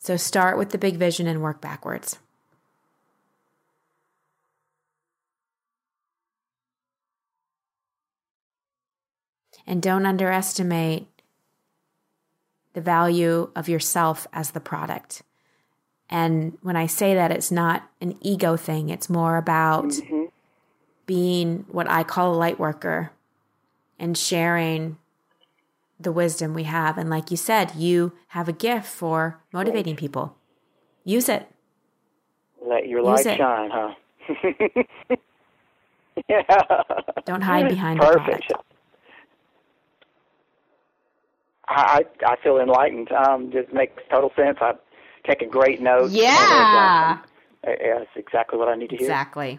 So 0.00 0.16
start 0.16 0.58
with 0.58 0.70
the 0.70 0.78
big 0.78 0.96
vision 0.96 1.26
and 1.26 1.40
work 1.40 1.60
backwards. 1.60 2.18
And 9.68 9.82
don't 9.82 10.06
underestimate 10.06 11.08
the 12.72 12.80
value 12.80 13.50
of 13.56 13.68
yourself 13.68 14.26
as 14.32 14.52
the 14.52 14.60
product. 14.60 15.22
And 16.08 16.56
when 16.62 16.76
I 16.76 16.86
say 16.86 17.14
that, 17.14 17.30
it's 17.30 17.50
not 17.50 17.88
an 18.00 18.16
ego 18.20 18.56
thing, 18.56 18.90
it's 18.90 19.10
more 19.10 19.36
about 19.36 19.86
mm-hmm. 19.86 20.24
being 21.06 21.64
what 21.68 21.90
I 21.90 22.04
call 22.04 22.34
a 22.34 22.36
light 22.36 22.58
worker 22.58 23.10
and 23.98 24.16
sharing 24.16 24.98
the 25.98 26.12
wisdom 26.12 26.54
we 26.54 26.64
have. 26.64 26.98
And 26.98 27.10
like 27.10 27.30
you 27.30 27.36
said, 27.36 27.74
you 27.74 28.12
have 28.28 28.48
a 28.48 28.52
gift 28.52 28.86
for 28.86 29.40
motivating 29.52 29.94
right. 29.94 30.00
people. 30.00 30.36
Use 31.04 31.28
it. 31.28 31.48
Let 32.64 32.88
your 32.88 33.00
Use 33.00 33.24
light 33.24 33.26
it. 33.26 33.38
shine, 33.38 33.70
huh? 33.72 33.94
yeah. 36.28 36.82
Don't 37.24 37.42
hide 37.42 37.68
behind 37.68 38.00
Perfect. 38.00 38.52
I 41.68 42.04
I 42.24 42.36
feel 42.42 42.58
enlightened. 42.58 43.10
Um, 43.12 43.50
just 43.52 43.72
makes 43.72 44.02
total 44.10 44.30
sense. 44.36 44.58
I 44.60 44.72
take 45.26 45.42
a 45.42 45.46
great 45.46 45.80
note. 45.80 46.10
Yeah. 46.10 47.18
And, 47.64 47.72
uh, 47.72 47.76
yeah, 47.84 47.98
that's 47.98 48.10
exactly 48.16 48.58
what 48.58 48.68
I 48.68 48.76
need 48.76 48.90
to 48.90 48.96
hear. 48.96 49.06
Exactly. 49.06 49.58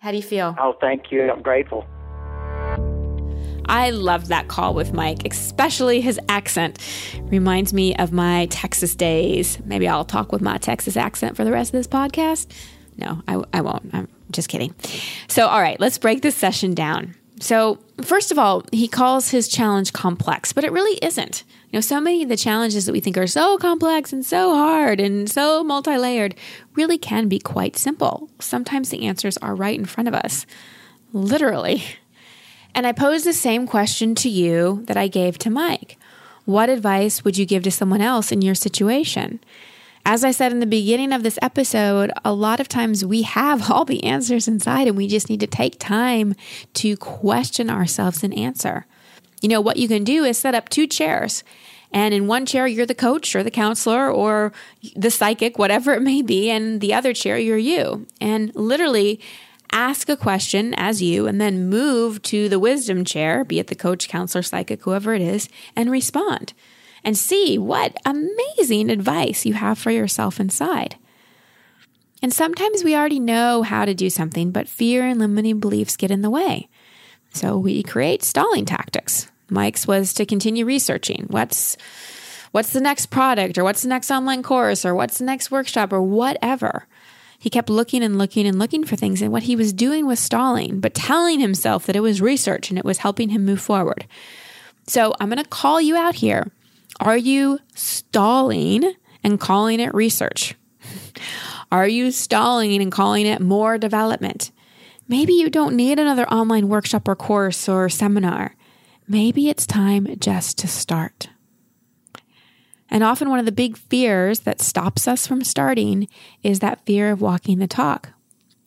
How 0.00 0.10
do 0.10 0.16
you 0.16 0.22
feel? 0.22 0.54
Oh, 0.58 0.74
thank 0.80 1.10
you. 1.10 1.30
I'm 1.30 1.42
grateful. 1.42 1.84
I 3.70 3.90
love 3.90 4.28
that 4.28 4.48
call 4.48 4.72
with 4.72 4.94
Mike, 4.94 5.26
especially 5.30 6.00
his 6.00 6.18
accent. 6.28 6.78
Reminds 7.24 7.74
me 7.74 7.94
of 7.96 8.12
my 8.12 8.46
Texas 8.46 8.94
days. 8.94 9.58
Maybe 9.64 9.86
I'll 9.86 10.06
talk 10.06 10.32
with 10.32 10.40
my 10.40 10.56
Texas 10.56 10.96
accent 10.96 11.36
for 11.36 11.44
the 11.44 11.52
rest 11.52 11.74
of 11.74 11.78
this 11.78 11.86
podcast. 11.86 12.46
No, 12.96 13.20
I, 13.28 13.42
I 13.52 13.60
won't. 13.60 13.90
I'm 13.92 14.08
just 14.30 14.48
kidding. 14.48 14.74
So, 15.28 15.46
all 15.46 15.60
right, 15.60 15.78
let's 15.78 15.98
break 15.98 16.22
this 16.22 16.34
session 16.34 16.74
down. 16.74 17.14
So, 17.40 17.78
first 18.02 18.32
of 18.32 18.38
all, 18.38 18.64
he 18.72 18.88
calls 18.88 19.30
his 19.30 19.48
challenge 19.48 19.92
complex, 19.92 20.52
but 20.52 20.64
it 20.64 20.72
really 20.72 20.98
isn't. 21.02 21.44
You 21.70 21.76
know, 21.76 21.80
so 21.80 22.00
many 22.00 22.22
of 22.22 22.28
the 22.28 22.36
challenges 22.36 22.86
that 22.86 22.92
we 22.92 23.00
think 23.00 23.16
are 23.16 23.26
so 23.26 23.58
complex 23.58 24.12
and 24.12 24.24
so 24.24 24.54
hard 24.54 25.00
and 25.00 25.30
so 25.30 25.62
multi 25.62 25.96
layered 25.96 26.34
really 26.74 26.98
can 26.98 27.28
be 27.28 27.38
quite 27.38 27.76
simple. 27.76 28.28
Sometimes 28.40 28.88
the 28.88 29.06
answers 29.06 29.36
are 29.38 29.54
right 29.54 29.78
in 29.78 29.84
front 29.84 30.08
of 30.08 30.14
us, 30.14 30.46
literally. 31.12 31.84
And 32.74 32.86
I 32.86 32.92
pose 32.92 33.24
the 33.24 33.32
same 33.32 33.66
question 33.66 34.14
to 34.16 34.28
you 34.28 34.82
that 34.86 34.96
I 34.96 35.08
gave 35.08 35.38
to 35.38 35.50
Mike 35.50 35.98
What 36.44 36.68
advice 36.68 37.24
would 37.24 37.36
you 37.36 37.46
give 37.46 37.62
to 37.64 37.70
someone 37.70 38.00
else 38.00 38.32
in 38.32 38.42
your 38.42 38.54
situation? 38.54 39.40
As 40.10 40.24
I 40.24 40.30
said 40.30 40.52
in 40.52 40.60
the 40.60 40.64
beginning 40.64 41.12
of 41.12 41.22
this 41.22 41.38
episode, 41.42 42.10
a 42.24 42.32
lot 42.32 42.60
of 42.60 42.66
times 42.66 43.04
we 43.04 43.24
have 43.24 43.70
all 43.70 43.84
the 43.84 44.04
answers 44.04 44.48
inside 44.48 44.88
and 44.88 44.96
we 44.96 45.06
just 45.06 45.28
need 45.28 45.40
to 45.40 45.46
take 45.46 45.78
time 45.78 46.34
to 46.72 46.96
question 46.96 47.68
ourselves 47.68 48.24
and 48.24 48.32
answer. 48.32 48.86
You 49.42 49.50
know, 49.50 49.60
what 49.60 49.76
you 49.76 49.86
can 49.86 50.04
do 50.04 50.24
is 50.24 50.38
set 50.38 50.54
up 50.54 50.70
two 50.70 50.86
chairs. 50.86 51.44
And 51.92 52.14
in 52.14 52.26
one 52.26 52.46
chair, 52.46 52.66
you're 52.66 52.86
the 52.86 52.94
coach 52.94 53.36
or 53.36 53.42
the 53.42 53.50
counselor 53.50 54.10
or 54.10 54.54
the 54.96 55.10
psychic, 55.10 55.58
whatever 55.58 55.92
it 55.92 56.00
may 56.00 56.22
be. 56.22 56.48
And 56.48 56.80
the 56.80 56.94
other 56.94 57.12
chair, 57.12 57.36
you're 57.36 57.58
you. 57.58 58.06
And 58.18 58.56
literally 58.56 59.20
ask 59.72 60.08
a 60.08 60.16
question 60.16 60.72
as 60.78 61.02
you 61.02 61.26
and 61.26 61.38
then 61.38 61.68
move 61.68 62.22
to 62.22 62.48
the 62.48 62.58
wisdom 62.58 63.04
chair, 63.04 63.44
be 63.44 63.58
it 63.58 63.66
the 63.66 63.74
coach, 63.74 64.08
counselor, 64.08 64.40
psychic, 64.40 64.84
whoever 64.84 65.12
it 65.12 65.20
is, 65.20 65.50
and 65.76 65.90
respond 65.90 66.54
and 67.08 67.16
see 67.16 67.56
what 67.56 67.96
amazing 68.04 68.90
advice 68.90 69.46
you 69.46 69.54
have 69.54 69.78
for 69.78 69.90
yourself 69.90 70.38
inside. 70.38 70.96
And 72.20 72.34
sometimes 72.34 72.84
we 72.84 72.94
already 72.94 73.18
know 73.18 73.62
how 73.62 73.86
to 73.86 73.94
do 73.94 74.10
something, 74.10 74.50
but 74.50 74.68
fear 74.68 75.06
and 75.06 75.18
limiting 75.18 75.58
beliefs 75.58 75.96
get 75.96 76.10
in 76.10 76.20
the 76.20 76.28
way. 76.28 76.68
So 77.32 77.56
we 77.56 77.82
create 77.82 78.22
stalling 78.22 78.66
tactics. 78.66 79.30
Mike's 79.48 79.86
was 79.86 80.12
to 80.12 80.26
continue 80.26 80.66
researching. 80.66 81.24
What's 81.30 81.78
what's 82.52 82.74
the 82.74 82.80
next 82.82 83.06
product 83.06 83.56
or 83.56 83.64
what's 83.64 83.80
the 83.80 83.88
next 83.88 84.10
online 84.10 84.42
course 84.42 84.84
or 84.84 84.94
what's 84.94 85.16
the 85.16 85.24
next 85.24 85.50
workshop 85.50 85.94
or 85.94 86.02
whatever. 86.02 86.86
He 87.38 87.48
kept 87.48 87.70
looking 87.70 88.02
and 88.02 88.18
looking 88.18 88.46
and 88.46 88.58
looking 88.58 88.84
for 88.84 88.96
things 88.96 89.22
and 89.22 89.32
what 89.32 89.44
he 89.44 89.56
was 89.56 89.72
doing 89.72 90.04
was 90.04 90.20
stalling, 90.20 90.80
but 90.80 90.92
telling 90.92 91.40
himself 91.40 91.86
that 91.86 91.96
it 91.96 92.00
was 92.00 92.20
research 92.20 92.68
and 92.68 92.78
it 92.78 92.84
was 92.84 92.98
helping 92.98 93.30
him 93.30 93.46
move 93.46 93.62
forward. 93.62 94.06
So 94.86 95.14
I'm 95.18 95.30
going 95.30 95.42
to 95.42 95.48
call 95.48 95.80
you 95.80 95.96
out 95.96 96.16
here 96.16 96.50
are 97.00 97.16
you 97.16 97.58
stalling 97.74 98.94
and 99.22 99.38
calling 99.40 99.80
it 99.80 99.94
research? 99.94 100.54
Are 101.70 101.86
you 101.86 102.10
stalling 102.10 102.80
and 102.80 102.90
calling 102.90 103.26
it 103.26 103.42
more 103.42 103.76
development? 103.76 104.52
Maybe 105.06 105.34
you 105.34 105.50
don't 105.50 105.76
need 105.76 105.98
another 105.98 106.28
online 106.28 106.68
workshop 106.68 107.06
or 107.08 107.14
course 107.14 107.68
or 107.68 107.88
seminar. 107.88 108.54
maybe 109.06 109.48
it's 109.48 109.66
time 109.66 110.06
just 110.18 110.58
to 110.58 110.68
start. 110.68 111.28
And 112.90 113.04
often, 113.04 113.28
one 113.28 113.38
of 113.38 113.44
the 113.44 113.52
big 113.52 113.76
fears 113.76 114.40
that 114.40 114.60
stops 114.60 115.06
us 115.06 115.26
from 115.26 115.44
starting 115.44 116.08
is 116.42 116.60
that 116.60 116.84
fear 116.86 117.10
of 117.10 117.20
walking 117.20 117.58
the 117.58 117.66
talk. 117.66 118.10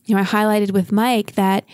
You 0.05 0.15
know, 0.15 0.21
I 0.21 0.25
highlighted 0.25 0.71
with 0.71 0.91
Mike 0.91 1.33
that 1.33 1.65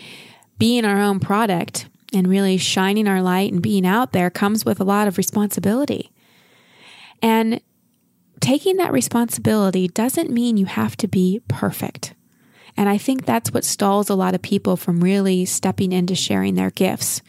being 0.58 0.84
our 0.84 0.98
own 0.98 1.20
product 1.20 1.88
and 2.12 2.26
really 2.26 2.56
shining 2.56 3.06
our 3.06 3.20
light 3.20 3.52
and 3.52 3.62
being 3.62 3.86
out 3.86 4.12
there 4.12 4.30
comes 4.30 4.64
with 4.64 4.80
a 4.80 4.84
lot 4.84 5.08
of 5.08 5.18
responsibility. 5.18 6.10
And 7.22 7.60
taking 8.40 8.76
that 8.76 8.92
responsibility 8.92 9.88
doesn't 9.88 10.30
mean 10.30 10.56
you 10.56 10.66
have 10.66 10.96
to 10.98 11.08
be 11.08 11.40
perfect. 11.48 12.14
And 12.76 12.88
I 12.88 12.96
think 12.96 13.24
that's 13.24 13.52
what 13.52 13.64
stalls 13.64 14.08
a 14.08 14.14
lot 14.14 14.34
of 14.34 14.42
people 14.42 14.76
from 14.76 15.02
really 15.02 15.44
stepping 15.44 15.90
into 15.92 16.14
sharing 16.14 16.54
their 16.54 16.70
gifts 16.70 17.22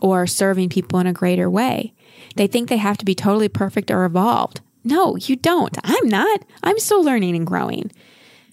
or 0.00 0.26
serving 0.26 0.70
people 0.70 0.98
in 0.98 1.06
a 1.06 1.12
greater 1.12 1.50
way. 1.50 1.92
They 2.36 2.46
think 2.46 2.68
they 2.68 2.78
have 2.78 2.96
to 2.98 3.04
be 3.04 3.14
totally 3.14 3.48
perfect 3.48 3.90
or 3.90 4.04
evolved. 4.04 4.60
No, 4.82 5.16
you 5.16 5.36
don't. 5.36 5.76
I'm 5.84 6.08
not. 6.08 6.44
I'm 6.62 6.78
still 6.78 7.04
learning 7.04 7.36
and 7.36 7.46
growing. 7.46 7.90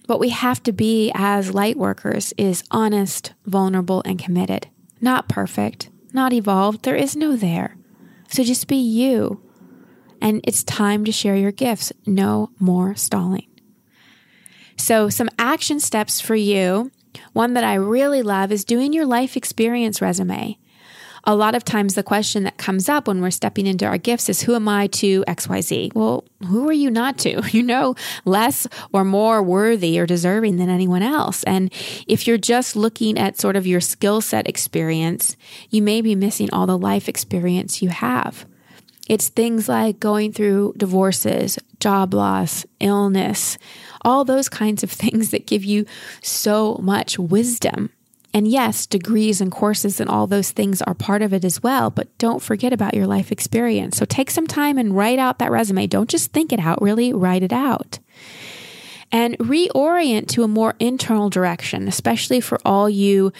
What 0.06 0.20
we 0.20 0.28
have 0.30 0.62
to 0.64 0.72
be 0.72 1.10
as 1.14 1.54
light 1.54 1.76
workers 1.76 2.34
is 2.36 2.64
honest, 2.70 3.32
vulnerable, 3.46 4.02
and 4.04 4.18
committed. 4.18 4.68
Not 5.00 5.28
perfect, 5.28 5.90
not 6.12 6.32
evolved. 6.32 6.82
There 6.82 6.96
is 6.96 7.16
no 7.16 7.36
there. 7.36 7.76
So 8.28 8.42
just 8.42 8.68
be 8.68 8.76
you. 8.76 9.42
And 10.20 10.40
it's 10.44 10.64
time 10.64 11.04
to 11.04 11.12
share 11.12 11.36
your 11.36 11.52
gifts. 11.52 11.92
No 12.06 12.50
more 12.58 12.94
stalling. 12.94 13.46
So, 14.76 15.08
some 15.08 15.28
action 15.38 15.80
steps 15.80 16.20
for 16.20 16.36
you. 16.36 16.90
One 17.32 17.54
that 17.54 17.64
I 17.64 17.74
really 17.74 18.22
love 18.22 18.52
is 18.52 18.64
doing 18.64 18.92
your 18.92 19.06
life 19.06 19.36
experience 19.36 20.00
resume 20.00 20.58
a 21.28 21.34
lot 21.34 21.54
of 21.54 21.62
times 21.62 21.94
the 21.94 22.02
question 22.02 22.44
that 22.44 22.56
comes 22.56 22.88
up 22.88 23.06
when 23.06 23.20
we're 23.20 23.30
stepping 23.30 23.66
into 23.66 23.84
our 23.84 23.98
gifts 23.98 24.30
is 24.30 24.40
who 24.40 24.54
am 24.54 24.66
I 24.66 24.86
to 24.88 25.24
XYZ? 25.28 25.94
Well, 25.94 26.24
who 26.46 26.66
are 26.68 26.72
you 26.72 26.90
not 26.90 27.18
to? 27.18 27.42
You 27.58 27.62
know 27.62 27.96
less 28.24 28.68
or 28.92 29.04
more 29.04 29.42
worthy 29.42 29.98
or 29.98 30.06
deserving 30.06 30.58
than 30.58 30.68
anyone 30.68 31.02
else. 31.02 31.42
And 31.42 31.72
if 32.06 32.26
you're 32.26 32.38
just 32.38 32.76
looking 32.76 33.18
at 33.18 33.40
sort 33.40 33.56
of 33.56 33.66
your 33.66 33.80
skill 33.80 34.20
set 34.20 34.48
experience, 34.48 35.36
you 35.70 35.82
may 35.82 36.00
be 36.02 36.14
missing 36.14 36.48
all 36.52 36.66
the 36.66 36.78
life 36.78 37.08
experience 37.08 37.82
you 37.82 37.88
have. 37.88 38.46
It's 39.08 39.28
things 39.28 39.68
like 39.68 40.00
going 40.00 40.32
through 40.32 40.74
divorces, 40.76 41.58
job 41.80 42.14
loss, 42.14 42.66
illness, 42.80 43.58
all 44.02 44.24
those 44.24 44.48
kinds 44.48 44.82
of 44.82 44.90
things 44.92 45.30
that 45.30 45.46
give 45.46 45.64
you 45.64 45.86
so 46.22 46.78
much 46.82 47.18
wisdom 47.18 47.90
and 48.34 48.46
yes, 48.46 48.86
degrees 48.86 49.40
and 49.40 49.50
courses 49.50 50.00
and 50.00 50.10
all 50.10 50.26
those 50.26 50.50
things 50.50 50.82
are 50.82 50.94
part 50.94 51.22
of 51.22 51.32
it 51.32 51.44
as 51.44 51.62
well, 51.62 51.90
but 51.90 52.16
don't 52.18 52.42
forget 52.42 52.72
about 52.72 52.94
your 52.94 53.06
life 53.06 53.32
experience. 53.32 53.96
So 53.96 54.04
take 54.04 54.30
some 54.30 54.46
time 54.46 54.76
and 54.76 54.94
write 54.96 55.18
out 55.18 55.38
that 55.38 55.50
resume. 55.50 55.86
Don't 55.86 56.10
just 56.10 56.32
think 56.32 56.52
it 56.52 56.60
out, 56.60 56.82
really 56.82 57.12
write 57.12 57.42
it 57.42 57.52
out. 57.52 57.98
And 59.10 59.38
reorient 59.38 60.28
to 60.28 60.42
a 60.42 60.48
more 60.48 60.74
internal 60.78 61.30
direction, 61.30 61.88
especially 61.88 62.40
for 62.40 62.60
all 62.66 62.90
you 62.90 63.32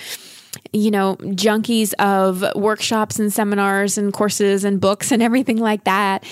you 0.73 0.91
know, 0.91 1.17
junkies 1.17 1.95
of 1.95 2.45
workshops 2.55 3.19
and 3.19 3.33
seminars 3.33 3.99
and 3.99 4.13
courses 4.13 4.65
and 4.65 4.81
books 4.81 5.13
and 5.13 5.23
everything 5.23 5.59
like 5.59 5.85
that. 5.85 6.25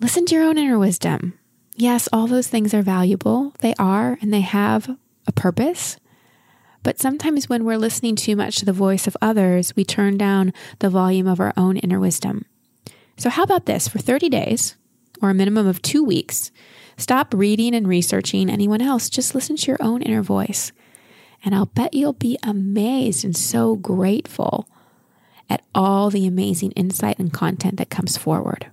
Listen 0.00 0.26
to 0.26 0.34
your 0.34 0.44
own 0.44 0.58
inner 0.58 0.78
wisdom. 0.78 1.38
Yes, 1.76 2.08
all 2.12 2.26
those 2.26 2.48
things 2.48 2.72
are 2.72 2.82
valuable. 2.82 3.52
They 3.58 3.74
are, 3.78 4.18
and 4.20 4.32
they 4.32 4.42
have 4.42 4.96
a 5.26 5.32
purpose. 5.32 5.96
But 6.82 7.00
sometimes 7.00 7.48
when 7.48 7.64
we're 7.64 7.78
listening 7.78 8.14
too 8.14 8.36
much 8.36 8.56
to 8.58 8.64
the 8.64 8.72
voice 8.72 9.06
of 9.06 9.16
others, 9.22 9.74
we 9.74 9.84
turn 9.84 10.18
down 10.18 10.52
the 10.78 10.90
volume 10.90 11.26
of 11.26 11.40
our 11.40 11.52
own 11.56 11.78
inner 11.78 11.98
wisdom. 11.98 12.44
So, 13.16 13.30
how 13.30 13.42
about 13.42 13.66
this? 13.66 13.88
For 13.88 13.98
30 13.98 14.28
days, 14.28 14.76
or 15.22 15.30
a 15.30 15.34
minimum 15.34 15.66
of 15.66 15.80
two 15.80 16.04
weeks, 16.04 16.50
stop 16.96 17.32
reading 17.32 17.74
and 17.74 17.88
researching 17.88 18.50
anyone 18.50 18.82
else. 18.82 19.08
Just 19.08 19.34
listen 19.34 19.56
to 19.56 19.66
your 19.66 19.78
own 19.80 20.02
inner 20.02 20.22
voice. 20.22 20.72
And 21.44 21.54
I'll 21.54 21.66
bet 21.66 21.94
you'll 21.94 22.14
be 22.14 22.38
amazed 22.42 23.24
and 23.24 23.36
so 23.36 23.76
grateful 23.76 24.68
at 25.50 25.62
all 25.74 26.10
the 26.10 26.26
amazing 26.26 26.72
insight 26.72 27.18
and 27.18 27.32
content 27.32 27.76
that 27.76 27.90
comes 27.90 28.16
forward. 28.16 28.70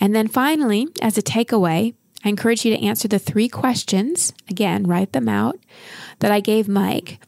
And 0.00 0.14
then 0.14 0.28
finally, 0.28 0.88
as 1.00 1.18
a 1.18 1.22
takeaway, 1.22 1.94
I 2.24 2.28
encourage 2.28 2.64
you 2.64 2.74
to 2.74 2.84
answer 2.84 3.08
the 3.08 3.18
three 3.18 3.48
questions. 3.48 4.32
Again, 4.48 4.86
write 4.86 5.12
them 5.12 5.28
out 5.28 5.58
that 6.20 6.30
I 6.30 6.40
gave 6.40 6.68
Mike 6.68 7.18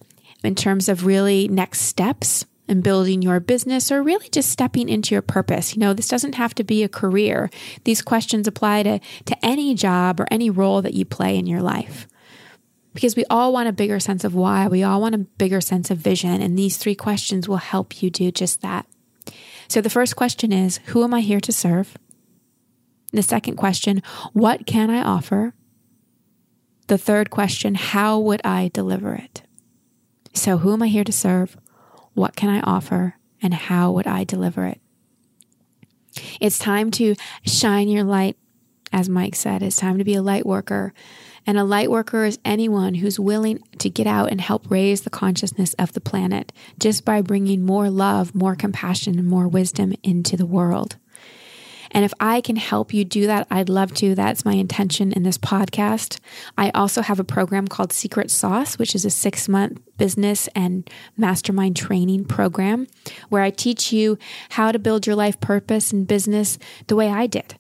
in 0.44 0.54
terms 0.54 0.88
of 0.88 1.06
really 1.06 1.48
next 1.48 1.80
steps 1.80 2.46
in 2.68 2.80
building 2.80 3.22
your 3.22 3.40
business 3.40 3.90
or 3.90 4.02
really 4.02 4.28
just 4.28 4.50
stepping 4.50 4.88
into 4.88 5.14
your 5.14 5.22
purpose. 5.22 5.74
You 5.74 5.80
know, 5.80 5.92
this 5.92 6.08
doesn't 6.08 6.36
have 6.36 6.54
to 6.54 6.64
be 6.64 6.82
a 6.82 6.88
career. 6.88 7.50
These 7.84 8.02
questions 8.02 8.46
apply 8.46 8.84
to, 8.84 9.00
to 9.26 9.44
any 9.44 9.74
job 9.74 10.20
or 10.20 10.26
any 10.30 10.48
role 10.48 10.80
that 10.82 10.94
you 10.94 11.04
play 11.04 11.36
in 11.36 11.46
your 11.46 11.60
life. 11.60 12.06
Because 12.94 13.16
we 13.16 13.24
all 13.28 13.52
want 13.52 13.68
a 13.68 13.72
bigger 13.72 14.00
sense 14.00 14.24
of 14.24 14.34
why, 14.34 14.68
we 14.68 14.82
all 14.82 15.00
want 15.00 15.14
a 15.14 15.18
bigger 15.18 15.60
sense 15.60 15.90
of 15.90 15.98
vision, 15.98 16.40
and 16.40 16.58
these 16.58 16.76
three 16.76 16.94
questions 16.94 17.48
will 17.48 17.56
help 17.58 18.02
you 18.02 18.08
do 18.08 18.30
just 18.30 18.62
that. 18.62 18.86
So 19.68 19.80
the 19.80 19.90
first 19.90 20.16
question 20.16 20.52
is 20.52 20.78
Who 20.86 21.02
am 21.04 21.12
I 21.12 21.20
here 21.20 21.40
to 21.40 21.52
serve? 21.52 21.98
The 23.12 23.22
second 23.22 23.56
question, 23.56 24.02
what 24.32 24.66
can 24.66 24.90
I 24.90 25.00
offer? 25.02 25.54
The 26.88 26.98
third 26.98 27.30
question, 27.30 27.76
how 27.76 28.18
would 28.18 28.40
I 28.44 28.70
deliver 28.74 29.14
it? 29.14 29.42
So, 30.34 30.58
who 30.58 30.72
am 30.72 30.82
I 30.82 30.88
here 30.88 31.04
to 31.04 31.12
serve? 31.12 31.56
What 32.14 32.34
can 32.34 32.50
I 32.50 32.60
offer? 32.60 33.16
And 33.40 33.54
how 33.54 33.92
would 33.92 34.06
I 34.06 34.24
deliver 34.24 34.66
it? 34.66 34.80
It's 36.40 36.58
time 36.58 36.90
to 36.92 37.14
shine 37.44 37.88
your 37.88 38.04
light, 38.04 38.36
as 38.92 39.08
Mike 39.08 39.36
said. 39.36 39.62
It's 39.62 39.76
time 39.76 39.98
to 39.98 40.04
be 40.04 40.14
a 40.14 40.22
light 40.22 40.44
worker. 40.44 40.92
And 41.46 41.58
a 41.58 41.64
light 41.64 41.90
worker 41.90 42.24
is 42.24 42.38
anyone 42.44 42.94
who's 42.94 43.20
willing 43.20 43.62
to 43.78 43.90
get 43.90 44.06
out 44.06 44.30
and 44.30 44.40
help 44.40 44.70
raise 44.70 45.02
the 45.02 45.10
consciousness 45.10 45.74
of 45.74 45.92
the 45.92 46.00
planet 46.00 46.52
just 46.78 47.04
by 47.04 47.20
bringing 47.20 47.64
more 47.64 47.90
love, 47.90 48.34
more 48.34 48.56
compassion, 48.56 49.18
and 49.18 49.28
more 49.28 49.46
wisdom 49.46 49.94
into 50.02 50.36
the 50.36 50.46
world. 50.46 50.96
And 51.94 52.04
if 52.04 52.12
I 52.18 52.40
can 52.40 52.56
help 52.56 52.92
you 52.92 53.04
do 53.04 53.28
that, 53.28 53.46
I'd 53.50 53.68
love 53.68 53.94
to. 53.94 54.16
That's 54.16 54.44
my 54.44 54.54
intention 54.54 55.12
in 55.12 55.22
this 55.22 55.38
podcast. 55.38 56.18
I 56.58 56.70
also 56.70 57.02
have 57.02 57.20
a 57.20 57.24
program 57.24 57.68
called 57.68 57.92
Secret 57.92 58.32
Sauce, 58.32 58.78
which 58.78 58.96
is 58.96 59.04
a 59.04 59.10
six 59.10 59.48
month 59.48 59.80
business 59.96 60.48
and 60.56 60.90
mastermind 61.16 61.76
training 61.76 62.24
program 62.24 62.88
where 63.28 63.42
I 63.42 63.50
teach 63.50 63.92
you 63.92 64.18
how 64.50 64.72
to 64.72 64.78
build 64.80 65.06
your 65.06 65.14
life 65.14 65.38
purpose 65.40 65.92
and 65.92 66.04
business 66.04 66.58
the 66.88 66.96
way 66.96 67.10
I 67.10 67.28
did 67.28 67.54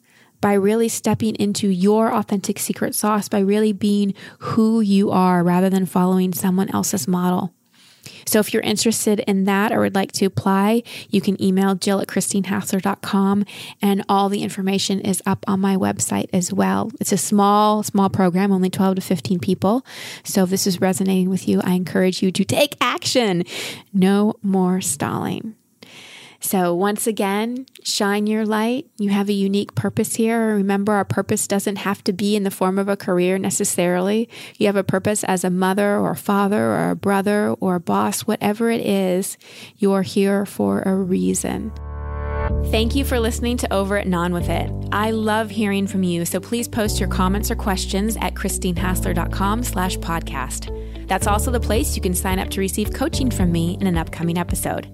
by 0.44 0.52
really 0.52 0.90
stepping 0.90 1.34
into 1.36 1.70
your 1.70 2.12
authentic 2.12 2.58
secret 2.58 2.94
sauce, 2.94 3.30
by 3.30 3.38
really 3.38 3.72
being 3.72 4.12
who 4.40 4.82
you 4.82 5.10
are 5.10 5.42
rather 5.42 5.70
than 5.70 5.86
following 5.86 6.34
someone 6.34 6.68
else's 6.68 7.08
model. 7.08 7.54
So 8.26 8.40
if 8.40 8.52
you're 8.52 8.62
interested 8.62 9.20
in 9.20 9.44
that 9.44 9.72
or 9.72 9.80
would 9.80 9.94
like 9.94 10.12
to 10.12 10.26
apply, 10.26 10.82
you 11.08 11.22
can 11.22 11.42
email 11.42 11.74
jill 11.74 11.98
at 11.98 12.08
christinehassler.com 12.08 13.46
and 13.80 14.04
all 14.06 14.28
the 14.28 14.42
information 14.42 15.00
is 15.00 15.22
up 15.24 15.46
on 15.48 15.60
my 15.60 15.76
website 15.76 16.28
as 16.34 16.52
well. 16.52 16.90
It's 17.00 17.12
a 17.12 17.16
small, 17.16 17.82
small 17.82 18.10
program, 18.10 18.52
only 18.52 18.68
12 18.68 18.96
to 18.96 19.00
15 19.00 19.38
people. 19.38 19.82
So 20.24 20.42
if 20.42 20.50
this 20.50 20.66
is 20.66 20.78
resonating 20.78 21.30
with 21.30 21.48
you, 21.48 21.62
I 21.64 21.72
encourage 21.72 22.22
you 22.22 22.30
to 22.32 22.44
take 22.44 22.76
action. 22.82 23.44
No 23.94 24.34
more 24.42 24.82
stalling. 24.82 25.56
So, 26.44 26.74
once 26.74 27.06
again, 27.06 27.64
shine 27.84 28.26
your 28.26 28.44
light. 28.44 28.86
You 28.98 29.08
have 29.08 29.30
a 29.30 29.32
unique 29.32 29.74
purpose 29.74 30.16
here. 30.16 30.54
Remember, 30.56 30.92
our 30.92 31.06
purpose 31.06 31.48
doesn't 31.48 31.76
have 31.76 32.04
to 32.04 32.12
be 32.12 32.36
in 32.36 32.42
the 32.42 32.50
form 32.50 32.78
of 32.78 32.86
a 32.86 32.98
career 32.98 33.38
necessarily. 33.38 34.28
You 34.58 34.66
have 34.66 34.76
a 34.76 34.84
purpose 34.84 35.24
as 35.24 35.42
a 35.42 35.48
mother 35.48 35.96
or 35.96 36.10
a 36.10 36.16
father 36.16 36.62
or 36.62 36.90
a 36.90 36.96
brother 36.96 37.54
or 37.60 37.76
a 37.76 37.80
boss, 37.80 38.26
whatever 38.26 38.70
it 38.70 38.82
is, 38.82 39.38
you're 39.78 40.02
here 40.02 40.44
for 40.44 40.82
a 40.82 40.94
reason. 40.94 41.72
Thank 42.66 42.94
you 42.94 43.06
for 43.06 43.18
listening 43.18 43.56
to 43.56 43.72
Over 43.72 43.96
It 43.96 44.04
and 44.04 44.14
On 44.14 44.34
With 44.34 44.50
It. 44.50 44.70
I 44.92 45.12
love 45.12 45.48
hearing 45.48 45.86
from 45.86 46.02
you, 46.02 46.26
so 46.26 46.40
please 46.40 46.68
post 46.68 47.00
your 47.00 47.08
comments 47.08 47.50
or 47.50 47.56
questions 47.56 48.18
at 48.20 48.34
christinehassler.com 48.34 49.62
slash 49.62 49.96
podcast. 49.96 51.08
That's 51.08 51.26
also 51.26 51.50
the 51.50 51.58
place 51.58 51.96
you 51.96 52.02
can 52.02 52.14
sign 52.14 52.38
up 52.38 52.50
to 52.50 52.60
receive 52.60 52.92
coaching 52.92 53.30
from 53.30 53.50
me 53.50 53.78
in 53.80 53.86
an 53.86 53.96
upcoming 53.96 54.36
episode. 54.36 54.93